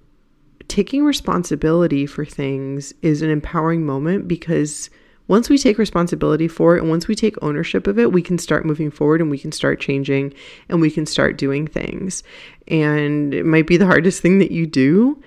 taking 0.67 1.03
responsibility 1.03 2.05
for 2.05 2.25
things 2.25 2.93
is 3.01 3.21
an 3.21 3.29
empowering 3.29 3.85
moment 3.85 4.27
because 4.27 4.89
once 5.28 5.50
we 5.50 5.58
take 5.58 5.78
responsibility 5.78 6.48
for 6.48 6.75
it 6.75 6.82
and 6.82 6.90
once 6.90 7.08
we 7.08 7.16
take 7.16 7.42
ownership 7.42 7.88
of 7.88 7.98
it, 7.98 8.12
we 8.12 8.22
can 8.22 8.38
start 8.38 8.66
moving 8.66 8.92
forward 8.92 9.22
and 9.22 9.30
we 9.30 9.38
can 9.38 9.51
start 9.51 9.80
changing 9.80 10.34
and 10.70 10.82
we 10.82 10.92
can 10.92 11.06
start 11.06 11.38
doing 11.38 11.68
things. 11.68 12.24
And 12.68 13.34
it 13.34 13.46
might 13.46 13.68
be 13.68 13.78
the 13.78 13.86
hardest 13.86 14.22
thing 14.22 14.40
that 14.40 14.51
you 14.51 14.68
do, 14.68 15.22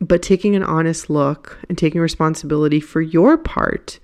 but 0.00 0.22
taking 0.22 0.56
an 0.56 0.62
honest 0.62 1.10
look 1.10 1.58
and 1.68 1.76
taking 1.76 2.00
responsibility 2.00 2.80
for 2.80 3.00
your 3.00 3.36
part 3.36 3.98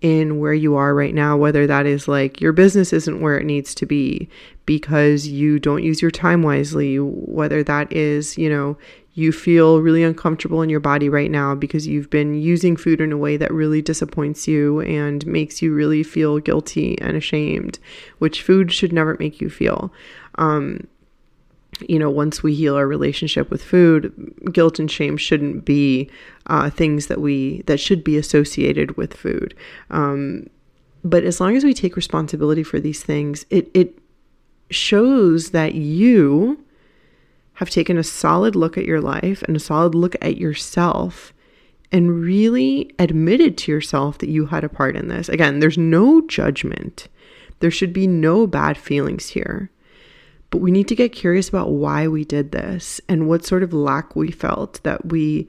in 0.00 0.38
where 0.38 0.54
you 0.54 0.76
are 0.76 0.94
right 0.94 1.14
now, 1.14 1.36
whether 1.36 1.66
that 1.66 1.84
is 1.84 2.06
like 2.06 2.40
your 2.40 2.52
business 2.52 2.92
isn't 2.92 3.20
where 3.20 3.38
it 3.38 3.44
needs 3.44 3.74
to 3.74 3.86
be 3.86 4.28
because 4.64 5.26
you 5.26 5.58
don't 5.58 5.82
use 5.82 6.00
your 6.00 6.10
time 6.10 6.42
wisely, 6.42 6.98
whether 6.98 7.64
that 7.64 7.92
is, 7.92 8.38
you 8.38 8.48
know, 8.48 8.76
you 9.18 9.32
feel 9.32 9.82
really 9.82 10.04
uncomfortable 10.04 10.62
in 10.62 10.70
your 10.70 10.80
body 10.80 11.08
right 11.08 11.30
now 11.30 11.54
because 11.54 11.86
you've 11.88 12.08
been 12.08 12.34
using 12.34 12.76
food 12.76 13.00
in 13.00 13.10
a 13.10 13.16
way 13.16 13.36
that 13.36 13.52
really 13.52 13.82
disappoints 13.82 14.46
you 14.46 14.80
and 14.82 15.26
makes 15.26 15.60
you 15.60 15.74
really 15.74 16.04
feel 16.04 16.38
guilty 16.38 16.96
and 17.00 17.16
ashamed, 17.16 17.80
which 18.18 18.42
food 18.42 18.72
should 18.72 18.92
never 18.92 19.16
make 19.18 19.40
you 19.40 19.50
feel. 19.50 19.92
Um, 20.36 20.86
you 21.88 21.98
know, 21.98 22.10
once 22.10 22.42
we 22.42 22.54
heal 22.54 22.76
our 22.76 22.86
relationship 22.86 23.50
with 23.50 23.62
food, 23.62 24.32
guilt 24.52 24.78
and 24.78 24.90
shame 24.90 25.16
shouldn't 25.16 25.64
be 25.64 26.08
uh, 26.46 26.70
things 26.70 27.08
that 27.08 27.20
we 27.20 27.62
that 27.66 27.80
should 27.80 28.04
be 28.04 28.16
associated 28.16 28.96
with 28.96 29.14
food. 29.14 29.54
Um, 29.90 30.48
but 31.04 31.24
as 31.24 31.40
long 31.40 31.56
as 31.56 31.64
we 31.64 31.74
take 31.74 31.96
responsibility 31.96 32.62
for 32.62 32.78
these 32.78 33.02
things, 33.02 33.46
it 33.50 33.68
it 33.74 33.98
shows 34.70 35.50
that 35.50 35.74
you 35.74 36.64
have 37.58 37.70
taken 37.70 37.98
a 37.98 38.04
solid 38.04 38.54
look 38.54 38.78
at 38.78 38.84
your 38.84 39.00
life 39.00 39.42
and 39.42 39.56
a 39.56 39.60
solid 39.60 39.92
look 39.92 40.14
at 40.22 40.36
yourself 40.36 41.34
and 41.90 42.20
really 42.20 42.94
admitted 43.00 43.58
to 43.58 43.72
yourself 43.72 44.18
that 44.18 44.28
you 44.28 44.46
had 44.46 44.62
a 44.62 44.68
part 44.68 44.94
in 44.94 45.08
this. 45.08 45.28
Again, 45.28 45.58
there's 45.58 45.76
no 45.76 46.20
judgment. 46.28 47.08
There 47.58 47.72
should 47.72 47.92
be 47.92 48.06
no 48.06 48.46
bad 48.46 48.78
feelings 48.78 49.30
here. 49.30 49.72
But 50.50 50.60
we 50.60 50.70
need 50.70 50.86
to 50.86 50.94
get 50.94 51.10
curious 51.10 51.48
about 51.48 51.70
why 51.70 52.06
we 52.06 52.24
did 52.24 52.52
this 52.52 53.00
and 53.08 53.26
what 53.26 53.44
sort 53.44 53.64
of 53.64 53.72
lack 53.72 54.14
we 54.14 54.30
felt 54.30 54.80
that 54.84 55.06
we 55.06 55.48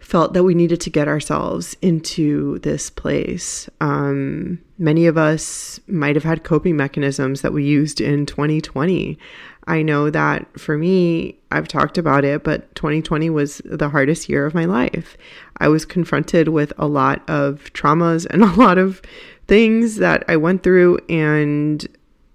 felt 0.00 0.32
that 0.32 0.42
we 0.42 0.54
needed 0.54 0.80
to 0.80 0.90
get 0.90 1.06
ourselves 1.06 1.76
into 1.82 2.58
this 2.60 2.90
place. 2.90 3.68
Um, 3.80 4.58
many 4.78 5.06
of 5.06 5.18
us 5.18 5.78
might 5.86 6.16
have 6.16 6.24
had 6.24 6.42
coping 6.42 6.76
mechanisms 6.76 7.42
that 7.42 7.52
we 7.52 7.64
used 7.64 8.00
in 8.00 8.26
2020. 8.26 9.18
I 9.66 9.82
know 9.82 10.08
that 10.10 10.58
for 10.58 10.78
me, 10.78 11.38
I've 11.52 11.68
talked 11.68 11.98
about 11.98 12.24
it, 12.24 12.42
but 12.42 12.74
2020 12.74 13.28
was 13.30 13.60
the 13.64 13.90
hardest 13.90 14.28
year 14.28 14.46
of 14.46 14.54
my 14.54 14.64
life. 14.64 15.18
I 15.58 15.68
was 15.68 15.84
confronted 15.84 16.48
with 16.48 16.72
a 16.78 16.86
lot 16.86 17.22
of 17.28 17.70
traumas 17.74 18.26
and 18.30 18.42
a 18.42 18.54
lot 18.54 18.78
of 18.78 19.02
things 19.46 19.96
that 19.96 20.24
I 20.28 20.36
went 20.36 20.62
through. 20.62 20.98
And, 21.10 21.86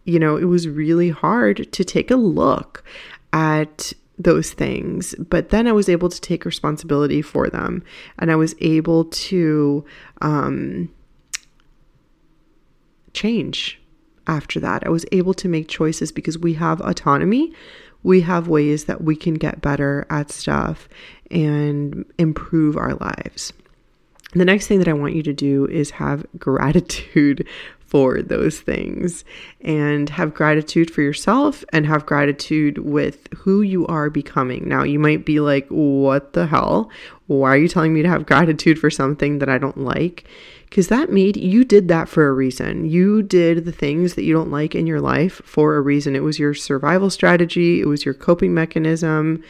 you 0.05 0.19
know, 0.19 0.37
it 0.37 0.45
was 0.45 0.67
really 0.69 1.09
hard 1.09 1.71
to 1.73 1.83
take 1.83 2.11
a 2.11 2.15
look 2.15 2.83
at 3.33 3.91
those 4.17 4.53
things. 4.53 5.15
But 5.15 5.49
then 5.49 5.67
I 5.67 5.71
was 5.71 5.89
able 5.89 6.09
to 6.09 6.21
take 6.21 6.45
responsibility 6.45 7.21
for 7.21 7.49
them 7.49 7.83
and 8.17 8.31
I 8.31 8.35
was 8.35 8.55
able 8.59 9.05
to 9.05 9.85
um, 10.21 10.89
change 13.13 13.79
after 14.27 14.59
that. 14.59 14.85
I 14.85 14.89
was 14.89 15.05
able 15.11 15.33
to 15.35 15.47
make 15.47 15.67
choices 15.67 16.11
because 16.11 16.37
we 16.37 16.53
have 16.53 16.81
autonomy. 16.81 17.53
We 18.03 18.21
have 18.21 18.47
ways 18.47 18.85
that 18.85 19.03
we 19.03 19.15
can 19.15 19.33
get 19.33 19.61
better 19.61 20.05
at 20.09 20.31
stuff 20.31 20.87
and 21.31 22.05
improve 22.17 22.77
our 22.77 22.93
lives. 22.95 23.51
The 24.33 24.45
next 24.45 24.67
thing 24.67 24.79
that 24.79 24.87
I 24.87 24.93
want 24.93 25.15
you 25.15 25.23
to 25.23 25.33
do 25.33 25.65
is 25.67 25.91
have 25.91 26.25
gratitude 26.37 27.47
for 27.85 28.21
those 28.21 28.59
things 28.59 29.23
and 29.61 30.09
have 30.09 30.33
gratitude 30.33 30.91
for 30.91 31.01
yourself 31.01 31.63
and 31.71 31.85
have 31.85 32.05
gratitude 32.05 32.79
with 32.79 33.27
who 33.35 33.61
you 33.61 33.85
are 33.87 34.09
becoming. 34.09 34.67
Now, 34.67 34.83
you 34.83 34.99
might 34.99 35.25
be 35.25 35.39
like, 35.39 35.67
What 35.69 36.33
the 36.33 36.47
hell? 36.47 36.89
Why 37.27 37.49
are 37.49 37.57
you 37.57 37.67
telling 37.67 37.93
me 37.93 38.01
to 38.03 38.09
have 38.09 38.25
gratitude 38.25 38.79
for 38.79 38.89
something 38.89 39.39
that 39.39 39.49
I 39.49 39.57
don't 39.57 39.77
like? 39.77 40.27
because 40.69 40.89
that 40.89 41.09
made 41.09 41.37
you 41.37 41.63
did 41.63 41.87
that 41.87 42.09
for 42.09 42.27
a 42.27 42.33
reason. 42.33 42.85
You 42.85 43.21
did 43.21 43.63
the 43.63 43.71
things 43.71 44.15
that 44.15 44.23
you 44.23 44.33
don't 44.33 44.51
like 44.51 44.75
in 44.75 44.87
your 44.87 44.99
life 44.99 45.41
for 45.45 45.77
a 45.77 45.81
reason. 45.81 46.17
It 46.17 46.23
was 46.23 46.37
your 46.37 46.53
survival 46.53 47.09
strategy, 47.09 47.79
it 47.79 47.85
was 47.85 48.03
your 48.03 48.13
coping 48.13 48.53
mechanism. 48.53 49.41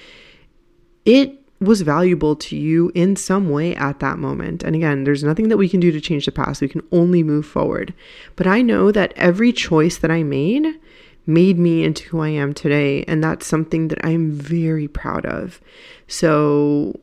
It 1.03 1.39
was 1.59 1.81
valuable 1.81 2.35
to 2.35 2.57
you 2.57 2.91
in 2.93 3.15
some 3.15 3.49
way 3.49 3.75
at 3.75 3.99
that 3.99 4.19
moment. 4.19 4.63
And 4.63 4.75
again, 4.75 5.03
there's 5.03 5.23
nothing 5.23 5.47
that 5.49 5.57
we 5.57 5.69
can 5.69 5.79
do 5.79 5.91
to 5.91 6.01
change 6.01 6.25
the 6.25 6.31
past. 6.31 6.61
We 6.61 6.67
can 6.67 6.85
only 6.91 7.23
move 7.23 7.45
forward. 7.45 7.93
But 8.35 8.47
I 8.47 8.61
know 8.61 8.91
that 8.91 9.13
every 9.15 9.53
choice 9.53 9.97
that 9.97 10.11
I 10.11 10.23
made 10.23 10.79
made 11.25 11.57
me 11.57 11.83
into 11.83 12.03
who 12.09 12.19
I 12.19 12.29
am 12.29 12.53
today. 12.53 13.03
And 13.05 13.23
that's 13.23 13.47
something 13.47 13.87
that 13.87 14.03
I'm 14.05 14.31
very 14.31 14.87
proud 14.87 15.25
of. 15.25 15.61
So 16.07 16.99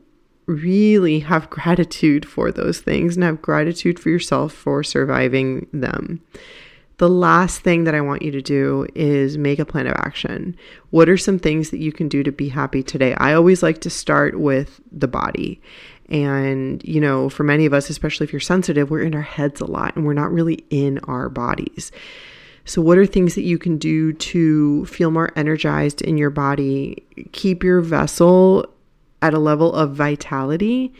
really 0.47 1.21
have 1.21 1.51
gratitude 1.51 2.27
for 2.27 2.53
those 2.53 2.81
things 2.81 3.17
and 3.17 3.25
have 3.25 3.43
gratitude 3.43 3.99
for 3.99 4.11
yourself 4.11 4.53
for 4.53 4.83
surviving 4.83 5.67
them. 5.73 6.21
The 7.03 7.09
last 7.09 7.63
thing 7.63 7.83
that 7.83 7.97
I 7.97 8.01
want 8.01 8.23
you 8.23 8.31
to 8.31 8.41
do 8.41 8.87
is 8.95 9.37
make 9.37 9.59
a 9.59 9.65
plan 9.65 9.89
of 9.89 9.95
action. 9.95 10.57
What 10.91 11.09
are 11.09 11.19
some 11.19 11.37
things 11.37 11.71
that 11.71 11.81
you 11.81 11.91
can 11.91 12.07
do 12.07 12.23
to 12.23 12.31
be 12.31 12.49
happy 12.49 12.81
today? 12.81 13.13
I 13.15 13.33
always 13.35 13.61
like 13.61 13.81
to 13.81 13.91
start 13.91 14.39
with 14.39 14.81
the 14.93 15.09
body. 15.09 15.61
And, 16.11 16.81
you 16.85 17.01
know, 17.01 17.29
for 17.29 17.43
many 17.43 17.67
of 17.67 17.75
us, 17.75 17.91
especially 17.91 18.23
if 18.23 18.33
you're 18.33 18.39
sensitive, 18.39 18.89
we're 18.89 19.03
in 19.03 19.17
our 19.17 19.21
heads 19.21 19.61
a 19.61 19.65
lot 19.65 19.97
and 19.97 20.07
we're 20.07 20.13
not 20.13 20.31
really 20.31 20.65
in 20.71 21.01
our 21.01 21.29
bodies. 21.29 21.91
So, 22.67 22.81
what 22.81 22.99
are 22.99 23.05
things 23.05 23.35
that 23.35 23.43
you 23.43 23.59
can 23.59 23.79
do 23.79 24.13
to 24.13 24.87
feel 24.87 25.11
more 25.11 25.33
energized 25.35 26.03
in 26.03 26.17
your 26.17 26.31
body? 26.31 27.05
Keep 27.33 27.65
your 27.65 27.81
vessel 27.81 28.73
at 29.23 29.35
a 29.35 29.41
level 29.41 29.75
of 29.75 29.97
vitality 29.97 30.95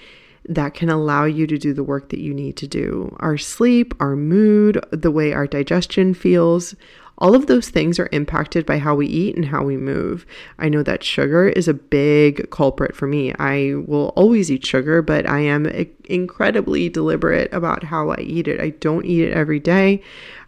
that 0.49 0.75
can 0.75 0.89
allow 0.89 1.25
you 1.25 1.47
to 1.47 1.59
do 1.59 1.73
the 1.73 1.85
work 1.85 2.09
that 2.09 2.21
you 2.21 2.35
need 2.35 2.57
to 2.57 2.67
do. 2.67 3.17
Our 3.21 3.39
sleep, 3.39 3.95
our 4.01 4.17
mood, 4.17 4.85
the 4.91 5.11
way 5.11 5.33
our 5.33 5.47
digestion 5.47 6.15
feels, 6.15 6.75
all 7.19 7.37
of 7.37 7.47
those 7.47 7.69
things 7.69 8.01
are 8.01 8.09
impacted 8.11 8.67
by 8.67 8.79
how 8.79 8.97
we 8.97 9.07
eat 9.07 9.37
and 9.37 9.45
how 9.45 9.63
we 9.63 9.77
move. 9.77 10.27
I 10.59 10.69
know 10.69 10.83
that 10.83 11.05
sugar 11.05 11.49
is 11.49 11.69
a 11.69 11.75
big 11.75 12.51
culprit 12.51 12.97
for 12.97 13.07
me. 13.07 13.33
I 13.39 13.75
will 13.87 14.09
always 14.17 14.51
eat 14.51 14.67
sugar, 14.67 15.03
but 15.03 15.29
I 15.29 15.39
am 15.41 15.67
incredibly 16.07 16.89
deliberate 16.89 17.53
about 17.53 17.85
how 17.85 18.11
I 18.11 18.17
eat 18.21 18.49
it. 18.49 18.61
I 18.61 18.71
don't 18.71 19.07
eat 19.07 19.29
it 19.29 19.35
every 19.35 19.61
day. 19.61 20.03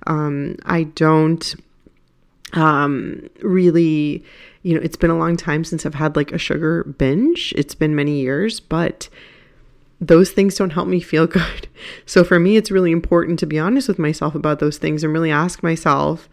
Um, 0.09 0.57
I 0.65 0.85
don't 0.85 1.55
um, 2.55 3.29
really, 3.41 4.25
you 4.63 4.75
know, 4.75 4.81
it's 4.81 4.97
been 4.97 5.11
a 5.11 5.19
long 5.19 5.37
time 5.37 5.63
since 5.63 5.87
I've 5.87 5.95
had 5.95 6.17
like 6.17 6.33
a 6.33 6.39
sugar 6.39 6.83
binge. 6.83 7.55
It's 7.57 7.75
been 7.77 7.95
many 7.95 8.21
years, 8.21 8.59
but 8.59 9.09
those 10.07 10.31
things 10.31 10.55
don't 10.57 10.71
help 10.71 10.89
me 10.89 11.01
feel 11.01 11.27
good. 11.41 11.69
So 12.07 12.25
for 12.25 12.39
me, 12.39 12.57
it's 12.57 12.71
really 12.71 12.93
important 12.93 13.39
to 13.41 13.47
be 13.47 13.59
honest 13.59 13.89
with 13.89 13.99
myself 13.99 14.35
about 14.35 14.59
those 14.59 14.79
things 14.79 15.03
and 15.03 15.13
really 15.13 15.31
ask 15.31 15.63
myself, 15.63 16.29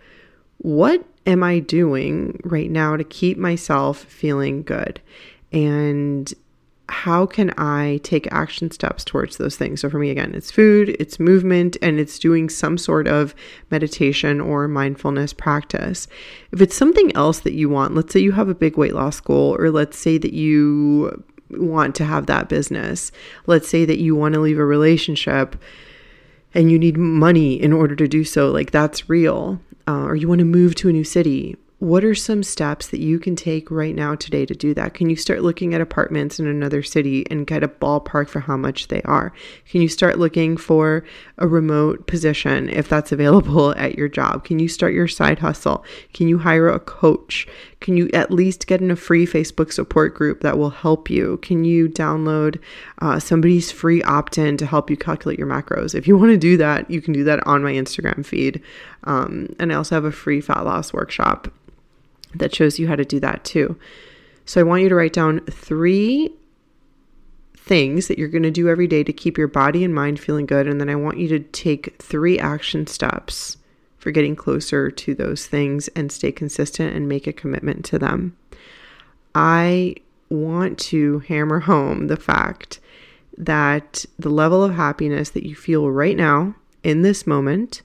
what 0.57 1.03
am 1.25 1.43
I 1.43 1.59
doing 1.59 2.39
right 2.43 2.69
now 2.69 2.95
to 2.95 3.03
keep 3.03 3.37
myself 3.37 3.99
feeling 3.99 4.63
good? 4.63 5.01
And 5.51 6.31
how 6.89 7.25
can 7.25 7.53
I 7.57 8.01
take 8.03 8.31
action 8.31 8.69
steps 8.69 9.05
towards 9.05 9.37
those 9.37 9.55
things? 9.55 9.79
So, 9.79 9.89
for 9.89 9.97
me, 9.97 10.09
again, 10.09 10.35
it's 10.35 10.51
food, 10.51 10.89
it's 10.99 11.19
movement, 11.19 11.77
and 11.81 11.99
it's 11.99 12.19
doing 12.19 12.49
some 12.49 12.77
sort 12.77 13.07
of 13.07 13.33
meditation 13.71 14.41
or 14.41 14.67
mindfulness 14.67 15.31
practice. 15.31 16.07
If 16.51 16.61
it's 16.61 16.75
something 16.75 17.15
else 17.15 17.39
that 17.39 17.53
you 17.53 17.69
want, 17.69 17.95
let's 17.95 18.11
say 18.11 18.19
you 18.19 18.33
have 18.33 18.49
a 18.49 18.55
big 18.55 18.77
weight 18.77 18.93
loss 18.93 19.21
goal, 19.21 19.55
or 19.57 19.71
let's 19.71 19.97
say 19.97 20.17
that 20.17 20.33
you 20.33 21.23
want 21.57 21.95
to 21.95 22.05
have 22.05 22.25
that 22.25 22.49
business, 22.49 23.11
let's 23.47 23.67
say 23.67 23.85
that 23.85 23.99
you 23.99 24.15
want 24.15 24.33
to 24.33 24.39
leave 24.41 24.59
a 24.59 24.65
relationship 24.65 25.55
and 26.53 26.71
you 26.71 26.77
need 26.77 26.97
money 26.97 27.61
in 27.61 27.71
order 27.71 27.95
to 27.95 28.07
do 28.07 28.23
so, 28.23 28.51
like 28.51 28.71
that's 28.71 29.09
real 29.09 29.61
uh, 29.87 30.03
or 30.05 30.15
you 30.15 30.27
want 30.27 30.39
to 30.39 30.45
move 30.45 30.75
to 30.75 30.89
a 30.89 30.93
new 30.93 31.03
city, 31.03 31.55
what 31.79 32.05
are 32.05 32.13
some 32.13 32.43
steps 32.43 32.89
that 32.89 32.99
you 32.99 33.17
can 33.17 33.35
take 33.35 33.71
right 33.71 33.95
now 33.95 34.13
today 34.13 34.45
to 34.45 34.53
do 34.53 34.71
that? 34.75 34.93
Can 34.93 35.09
you 35.09 35.15
start 35.15 35.41
looking 35.41 35.73
at 35.73 35.81
apartments 35.81 36.39
in 36.39 36.45
another 36.45 36.83
city 36.83 37.25
and 37.31 37.47
get 37.47 37.63
a 37.63 37.67
ballpark 37.67 38.29
for 38.29 38.41
how 38.41 38.55
much 38.55 38.89
they 38.89 39.01
are? 39.01 39.33
Can 39.67 39.81
you 39.81 39.87
start 39.87 40.19
looking 40.19 40.57
for 40.57 41.03
a 41.39 41.47
remote 41.47 42.05
position 42.05 42.69
if 42.69 42.87
that's 42.87 43.11
available 43.11 43.71
at 43.77 43.97
your 43.97 44.07
job? 44.07 44.43
Can 44.43 44.59
you 44.59 44.67
start 44.67 44.93
your 44.93 45.07
side 45.07 45.39
hustle? 45.39 45.83
Can 46.13 46.27
you 46.27 46.37
hire 46.37 46.69
a 46.69 46.79
coach? 46.79 47.47
Can 47.81 47.97
you 47.97 48.09
at 48.13 48.31
least 48.31 48.67
get 48.67 48.79
in 48.79 48.91
a 48.91 48.95
free 48.95 49.25
Facebook 49.25 49.73
support 49.73 50.13
group 50.13 50.41
that 50.41 50.57
will 50.57 50.69
help 50.69 51.09
you? 51.09 51.37
Can 51.41 51.65
you 51.65 51.89
download 51.89 52.59
uh, 52.99 53.19
somebody's 53.19 53.71
free 53.71 54.03
opt 54.03 54.37
in 54.37 54.55
to 54.57 54.65
help 54.65 54.89
you 54.89 54.95
calculate 54.95 55.39
your 55.39 55.47
macros? 55.47 55.95
If 55.95 56.07
you 56.07 56.15
want 56.15 56.31
to 56.31 56.37
do 56.37 56.57
that, 56.57 56.89
you 56.89 57.01
can 57.01 57.11
do 57.11 57.23
that 57.23 57.45
on 57.45 57.63
my 57.63 57.73
Instagram 57.73 58.25
feed. 58.25 58.61
Um, 59.03 59.53
and 59.59 59.73
I 59.73 59.75
also 59.75 59.95
have 59.95 60.05
a 60.05 60.11
free 60.11 60.41
fat 60.41 60.61
loss 60.61 60.93
workshop 60.93 61.51
that 62.35 62.55
shows 62.55 62.79
you 62.79 62.87
how 62.87 62.95
to 62.95 63.03
do 63.03 63.19
that 63.19 63.43
too. 63.43 63.77
So 64.45 64.61
I 64.61 64.63
want 64.63 64.83
you 64.83 64.89
to 64.89 64.95
write 64.95 65.13
down 65.13 65.41
three 65.49 66.29
things 67.57 68.07
that 68.07 68.19
you're 68.19 68.27
going 68.27 68.43
to 68.43 68.51
do 68.51 68.69
every 68.69 68.87
day 68.87 69.03
to 69.03 69.13
keep 69.13 69.37
your 69.37 69.47
body 69.47 69.83
and 69.83 69.93
mind 69.93 70.19
feeling 70.19 70.45
good. 70.45 70.67
And 70.67 70.79
then 70.79 70.89
I 70.89 70.95
want 70.95 71.17
you 71.17 71.27
to 71.29 71.39
take 71.39 71.95
three 71.99 72.37
action 72.37 72.85
steps 72.85 73.57
for 74.01 74.09
getting 74.09 74.35
closer 74.35 74.89
to 74.89 75.13
those 75.13 75.45
things 75.45 75.87
and 75.89 76.11
stay 76.11 76.31
consistent 76.31 76.95
and 76.95 77.07
make 77.07 77.27
a 77.27 77.33
commitment 77.33 77.85
to 77.85 77.99
them. 77.99 78.35
I 79.35 79.95
want 80.27 80.79
to 80.79 81.19
hammer 81.19 81.59
home 81.59 82.07
the 82.07 82.17
fact 82.17 82.79
that 83.37 84.03
the 84.17 84.31
level 84.31 84.63
of 84.63 84.73
happiness 84.73 85.29
that 85.29 85.45
you 85.45 85.55
feel 85.55 85.89
right 85.91 86.17
now 86.17 86.55
in 86.83 87.03
this 87.03 87.27
moment 87.27 87.83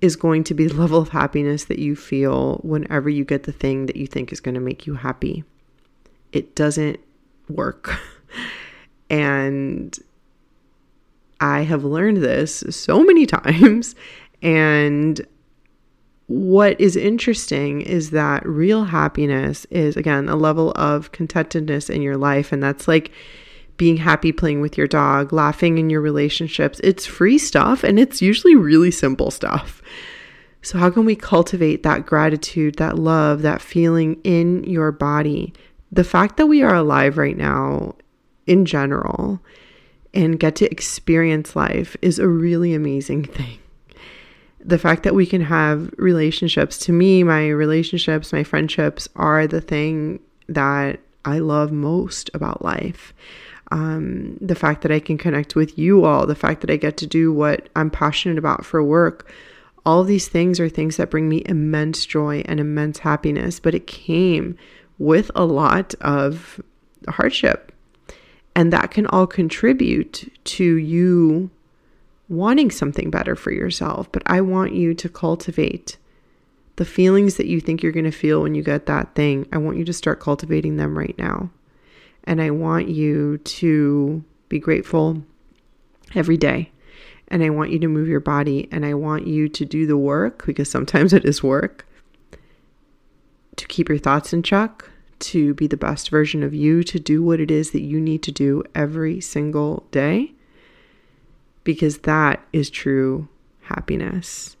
is 0.00 0.16
going 0.16 0.44
to 0.44 0.54
be 0.54 0.66
the 0.66 0.74
level 0.74 0.98
of 0.98 1.10
happiness 1.10 1.66
that 1.66 1.78
you 1.78 1.94
feel 1.94 2.56
whenever 2.62 3.10
you 3.10 3.24
get 3.24 3.42
the 3.42 3.52
thing 3.52 3.84
that 3.84 3.96
you 3.96 4.06
think 4.06 4.32
is 4.32 4.40
going 4.40 4.54
to 4.54 4.60
make 4.60 4.86
you 4.86 4.94
happy. 4.94 5.44
It 6.32 6.54
doesn't 6.54 7.00
work. 7.50 8.00
and 9.10 9.98
I 11.38 11.62
have 11.62 11.84
learned 11.84 12.18
this 12.18 12.64
so 12.70 13.04
many 13.04 13.26
times. 13.26 13.94
And 14.42 15.26
what 16.26 16.80
is 16.80 16.96
interesting 16.96 17.80
is 17.80 18.10
that 18.10 18.46
real 18.46 18.84
happiness 18.84 19.64
is, 19.66 19.96
again, 19.96 20.28
a 20.28 20.36
level 20.36 20.72
of 20.72 21.12
contentedness 21.12 21.88
in 21.88 22.02
your 22.02 22.16
life. 22.16 22.52
And 22.52 22.62
that's 22.62 22.86
like, 22.86 23.12
being 23.78 23.96
happy 23.96 24.32
playing 24.32 24.60
with 24.60 24.76
your 24.76 24.88
dog, 24.88 25.32
laughing 25.32 25.78
in 25.78 25.88
your 25.88 26.00
relationships. 26.02 26.80
It's 26.84 27.06
free 27.06 27.38
stuff 27.38 27.82
and 27.84 27.98
it's 27.98 28.20
usually 28.20 28.54
really 28.54 28.90
simple 28.90 29.30
stuff. 29.30 29.80
So, 30.60 30.78
how 30.78 30.90
can 30.90 31.04
we 31.04 31.16
cultivate 31.16 31.84
that 31.84 32.04
gratitude, 32.04 32.76
that 32.76 32.98
love, 32.98 33.42
that 33.42 33.62
feeling 33.62 34.20
in 34.24 34.64
your 34.64 34.92
body? 34.92 35.54
The 35.90 36.04
fact 36.04 36.36
that 36.36 36.46
we 36.46 36.62
are 36.62 36.74
alive 36.74 37.16
right 37.16 37.36
now 37.36 37.94
in 38.46 38.66
general 38.66 39.40
and 40.12 40.40
get 40.40 40.56
to 40.56 40.70
experience 40.70 41.54
life 41.54 41.96
is 42.02 42.18
a 42.18 42.28
really 42.28 42.74
amazing 42.74 43.24
thing. 43.32 43.58
The 44.60 44.78
fact 44.78 45.04
that 45.04 45.14
we 45.14 45.26
can 45.26 45.42
have 45.42 45.90
relationships, 45.98 46.78
to 46.78 46.92
me, 46.92 47.22
my 47.22 47.48
relationships, 47.48 48.32
my 48.32 48.44
friendships 48.44 49.08
are 49.16 49.46
the 49.46 49.60
thing 49.60 50.20
that 50.48 51.00
I 51.24 51.38
love 51.38 51.72
most 51.72 52.30
about 52.34 52.64
life 52.64 53.12
um, 53.70 54.36
the 54.40 54.54
fact 54.54 54.82
that 54.82 54.92
I 54.92 55.00
can 55.00 55.18
connect 55.18 55.54
with 55.54 55.78
you 55.78 56.04
all, 56.04 56.26
the 56.26 56.34
fact 56.34 56.60
that 56.62 56.70
I 56.70 56.76
get 56.76 56.96
to 56.98 57.06
do 57.06 57.32
what 57.32 57.68
I'm 57.76 57.90
passionate 57.90 58.38
about 58.38 58.64
for 58.64 58.82
work. 58.82 59.30
All 59.84 60.04
these 60.04 60.28
things 60.28 60.58
are 60.60 60.68
things 60.68 60.96
that 60.96 61.10
bring 61.10 61.28
me 61.28 61.42
immense 61.46 62.06
joy 62.06 62.42
and 62.46 62.60
immense 62.60 62.98
happiness, 62.98 63.60
but 63.60 63.74
it 63.74 63.86
came 63.86 64.56
with 64.98 65.30
a 65.34 65.44
lot 65.44 65.94
of 66.00 66.60
hardship. 67.08 67.72
And 68.54 68.72
that 68.72 68.90
can 68.90 69.06
all 69.06 69.26
contribute 69.26 70.32
to 70.44 70.76
you 70.76 71.50
wanting 72.28 72.70
something 72.70 73.10
better 73.10 73.34
for 73.34 73.52
yourself. 73.52 74.10
But 74.12 74.22
I 74.26 74.40
want 74.40 74.74
you 74.74 74.94
to 74.94 75.08
cultivate 75.08 75.96
the 76.76 76.84
feelings 76.84 77.36
that 77.36 77.46
you 77.46 77.60
think 77.60 77.82
you're 77.82 77.92
going 77.92 78.04
to 78.04 78.10
feel 78.10 78.42
when 78.42 78.54
you 78.54 78.62
get 78.62 78.86
that 78.86 79.14
thing. 79.14 79.46
I 79.52 79.58
want 79.58 79.78
you 79.78 79.84
to 79.84 79.92
start 79.92 80.20
cultivating 80.20 80.76
them 80.76 80.96
right 80.96 81.16
now. 81.18 81.50
And 82.24 82.40
I 82.40 82.50
want 82.50 82.88
you 82.88 83.38
to 83.38 84.22
be 84.48 84.58
grateful 84.58 85.22
every 86.14 86.36
day. 86.36 86.70
And 87.28 87.42
I 87.42 87.50
want 87.50 87.70
you 87.70 87.78
to 87.80 87.88
move 87.88 88.08
your 88.08 88.20
body 88.20 88.68
and 88.70 88.86
I 88.86 88.94
want 88.94 89.26
you 89.26 89.48
to 89.48 89.64
do 89.64 89.86
the 89.86 89.96
work 89.96 90.46
because 90.46 90.70
sometimes 90.70 91.12
it 91.12 91.24
is 91.24 91.42
work 91.42 91.86
to 93.56 93.66
keep 93.66 93.88
your 93.88 93.98
thoughts 93.98 94.32
in 94.32 94.42
check, 94.42 94.88
to 95.18 95.52
be 95.54 95.66
the 95.66 95.76
best 95.76 96.10
version 96.10 96.42
of 96.42 96.54
you, 96.54 96.82
to 96.84 96.98
do 96.98 97.22
what 97.22 97.40
it 97.40 97.50
is 97.50 97.72
that 97.72 97.82
you 97.82 98.00
need 98.00 98.22
to 98.22 98.32
do 98.32 98.62
every 98.74 99.20
single 99.20 99.84
day 99.90 100.32
because 101.68 101.98
that 101.98 102.42
is 102.54 102.70
true 102.70 103.28
happiness. 103.60 104.56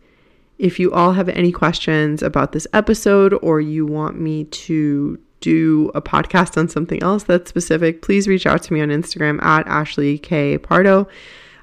If 0.58 0.78
you 0.78 0.92
all 0.92 1.14
have 1.14 1.30
any 1.30 1.50
questions 1.50 2.22
about 2.22 2.52
this 2.52 2.66
episode 2.74 3.32
or 3.40 3.62
you 3.62 3.86
want 3.86 4.20
me 4.20 4.44
to 4.44 5.18
do 5.40 5.90
a 5.94 6.02
podcast 6.02 6.58
on 6.58 6.68
something 6.68 7.02
else 7.02 7.22
that's 7.24 7.48
specific, 7.48 8.02
please 8.02 8.28
reach 8.28 8.44
out 8.44 8.62
to 8.64 8.74
me 8.74 8.82
on 8.82 8.90
Instagram 8.90 9.42
at 9.42 9.66
Ashley 9.66 10.18
K. 10.18 10.58
Pardo. 10.58 11.08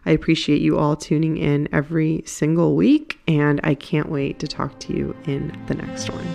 I 0.08 0.14
appreciate 0.14 0.64
you 0.64 0.80
all 0.80 0.96
tuning 0.96 1.38
in 1.38 1.70
every 1.72 2.24
single 2.26 2.76
week, 2.76 3.20
and 3.28 3.62
I 3.64 3.76
can't 3.76 4.10
wait 4.10 4.40
to 4.40 4.48
talk 4.48 4.80
to 4.80 4.98
you 4.98 5.16
in 5.26 5.56
the 5.68 5.76
next 5.76 6.10
one. 6.10 6.26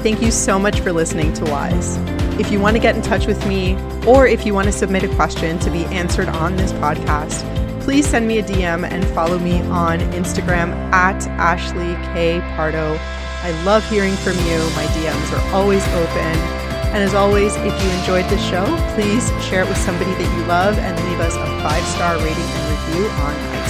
Thank 0.00 0.22
you 0.22 0.30
so 0.30 0.58
much 0.58 0.80
for 0.80 0.90
listening 0.90 1.34
to 1.34 1.44
Wise. 1.44 2.17
If 2.38 2.52
you 2.52 2.60
want 2.60 2.76
to 2.76 2.80
get 2.80 2.94
in 2.94 3.02
touch 3.02 3.26
with 3.26 3.44
me, 3.48 3.76
or 4.06 4.26
if 4.26 4.46
you 4.46 4.54
want 4.54 4.66
to 4.66 4.72
submit 4.72 5.02
a 5.02 5.08
question 5.16 5.58
to 5.58 5.70
be 5.70 5.84
answered 5.86 6.28
on 6.28 6.56
this 6.56 6.72
podcast, 6.72 7.42
please 7.82 8.06
send 8.06 8.28
me 8.28 8.38
a 8.38 8.42
DM 8.44 8.88
and 8.88 9.04
follow 9.08 9.38
me 9.38 9.60
on 9.62 9.98
Instagram 10.12 10.70
at 10.92 11.26
Ashley 11.30 11.94
K. 12.14 12.40
Pardo. 12.54 12.96
I 13.42 13.50
love 13.64 13.88
hearing 13.90 14.14
from 14.14 14.34
you. 14.46 14.58
My 14.76 14.86
DMs 14.94 15.32
are 15.36 15.54
always 15.54 15.84
open. 15.88 16.68
And 16.94 17.02
as 17.02 17.14
always, 17.14 17.56
if 17.56 17.82
you 17.82 17.90
enjoyed 17.98 18.24
the 18.30 18.38
show, 18.38 18.64
please 18.94 19.28
share 19.44 19.62
it 19.64 19.68
with 19.68 19.78
somebody 19.78 20.12
that 20.12 20.36
you 20.38 20.44
love 20.46 20.78
and 20.78 20.96
leave 21.08 21.20
us 21.20 21.34
a 21.34 21.46
five 21.62 21.84
star 21.84 22.16
rating 22.18 22.44
and 22.44 22.70
review 22.70 23.08
on 23.08 23.34
iTunes. 23.34 23.67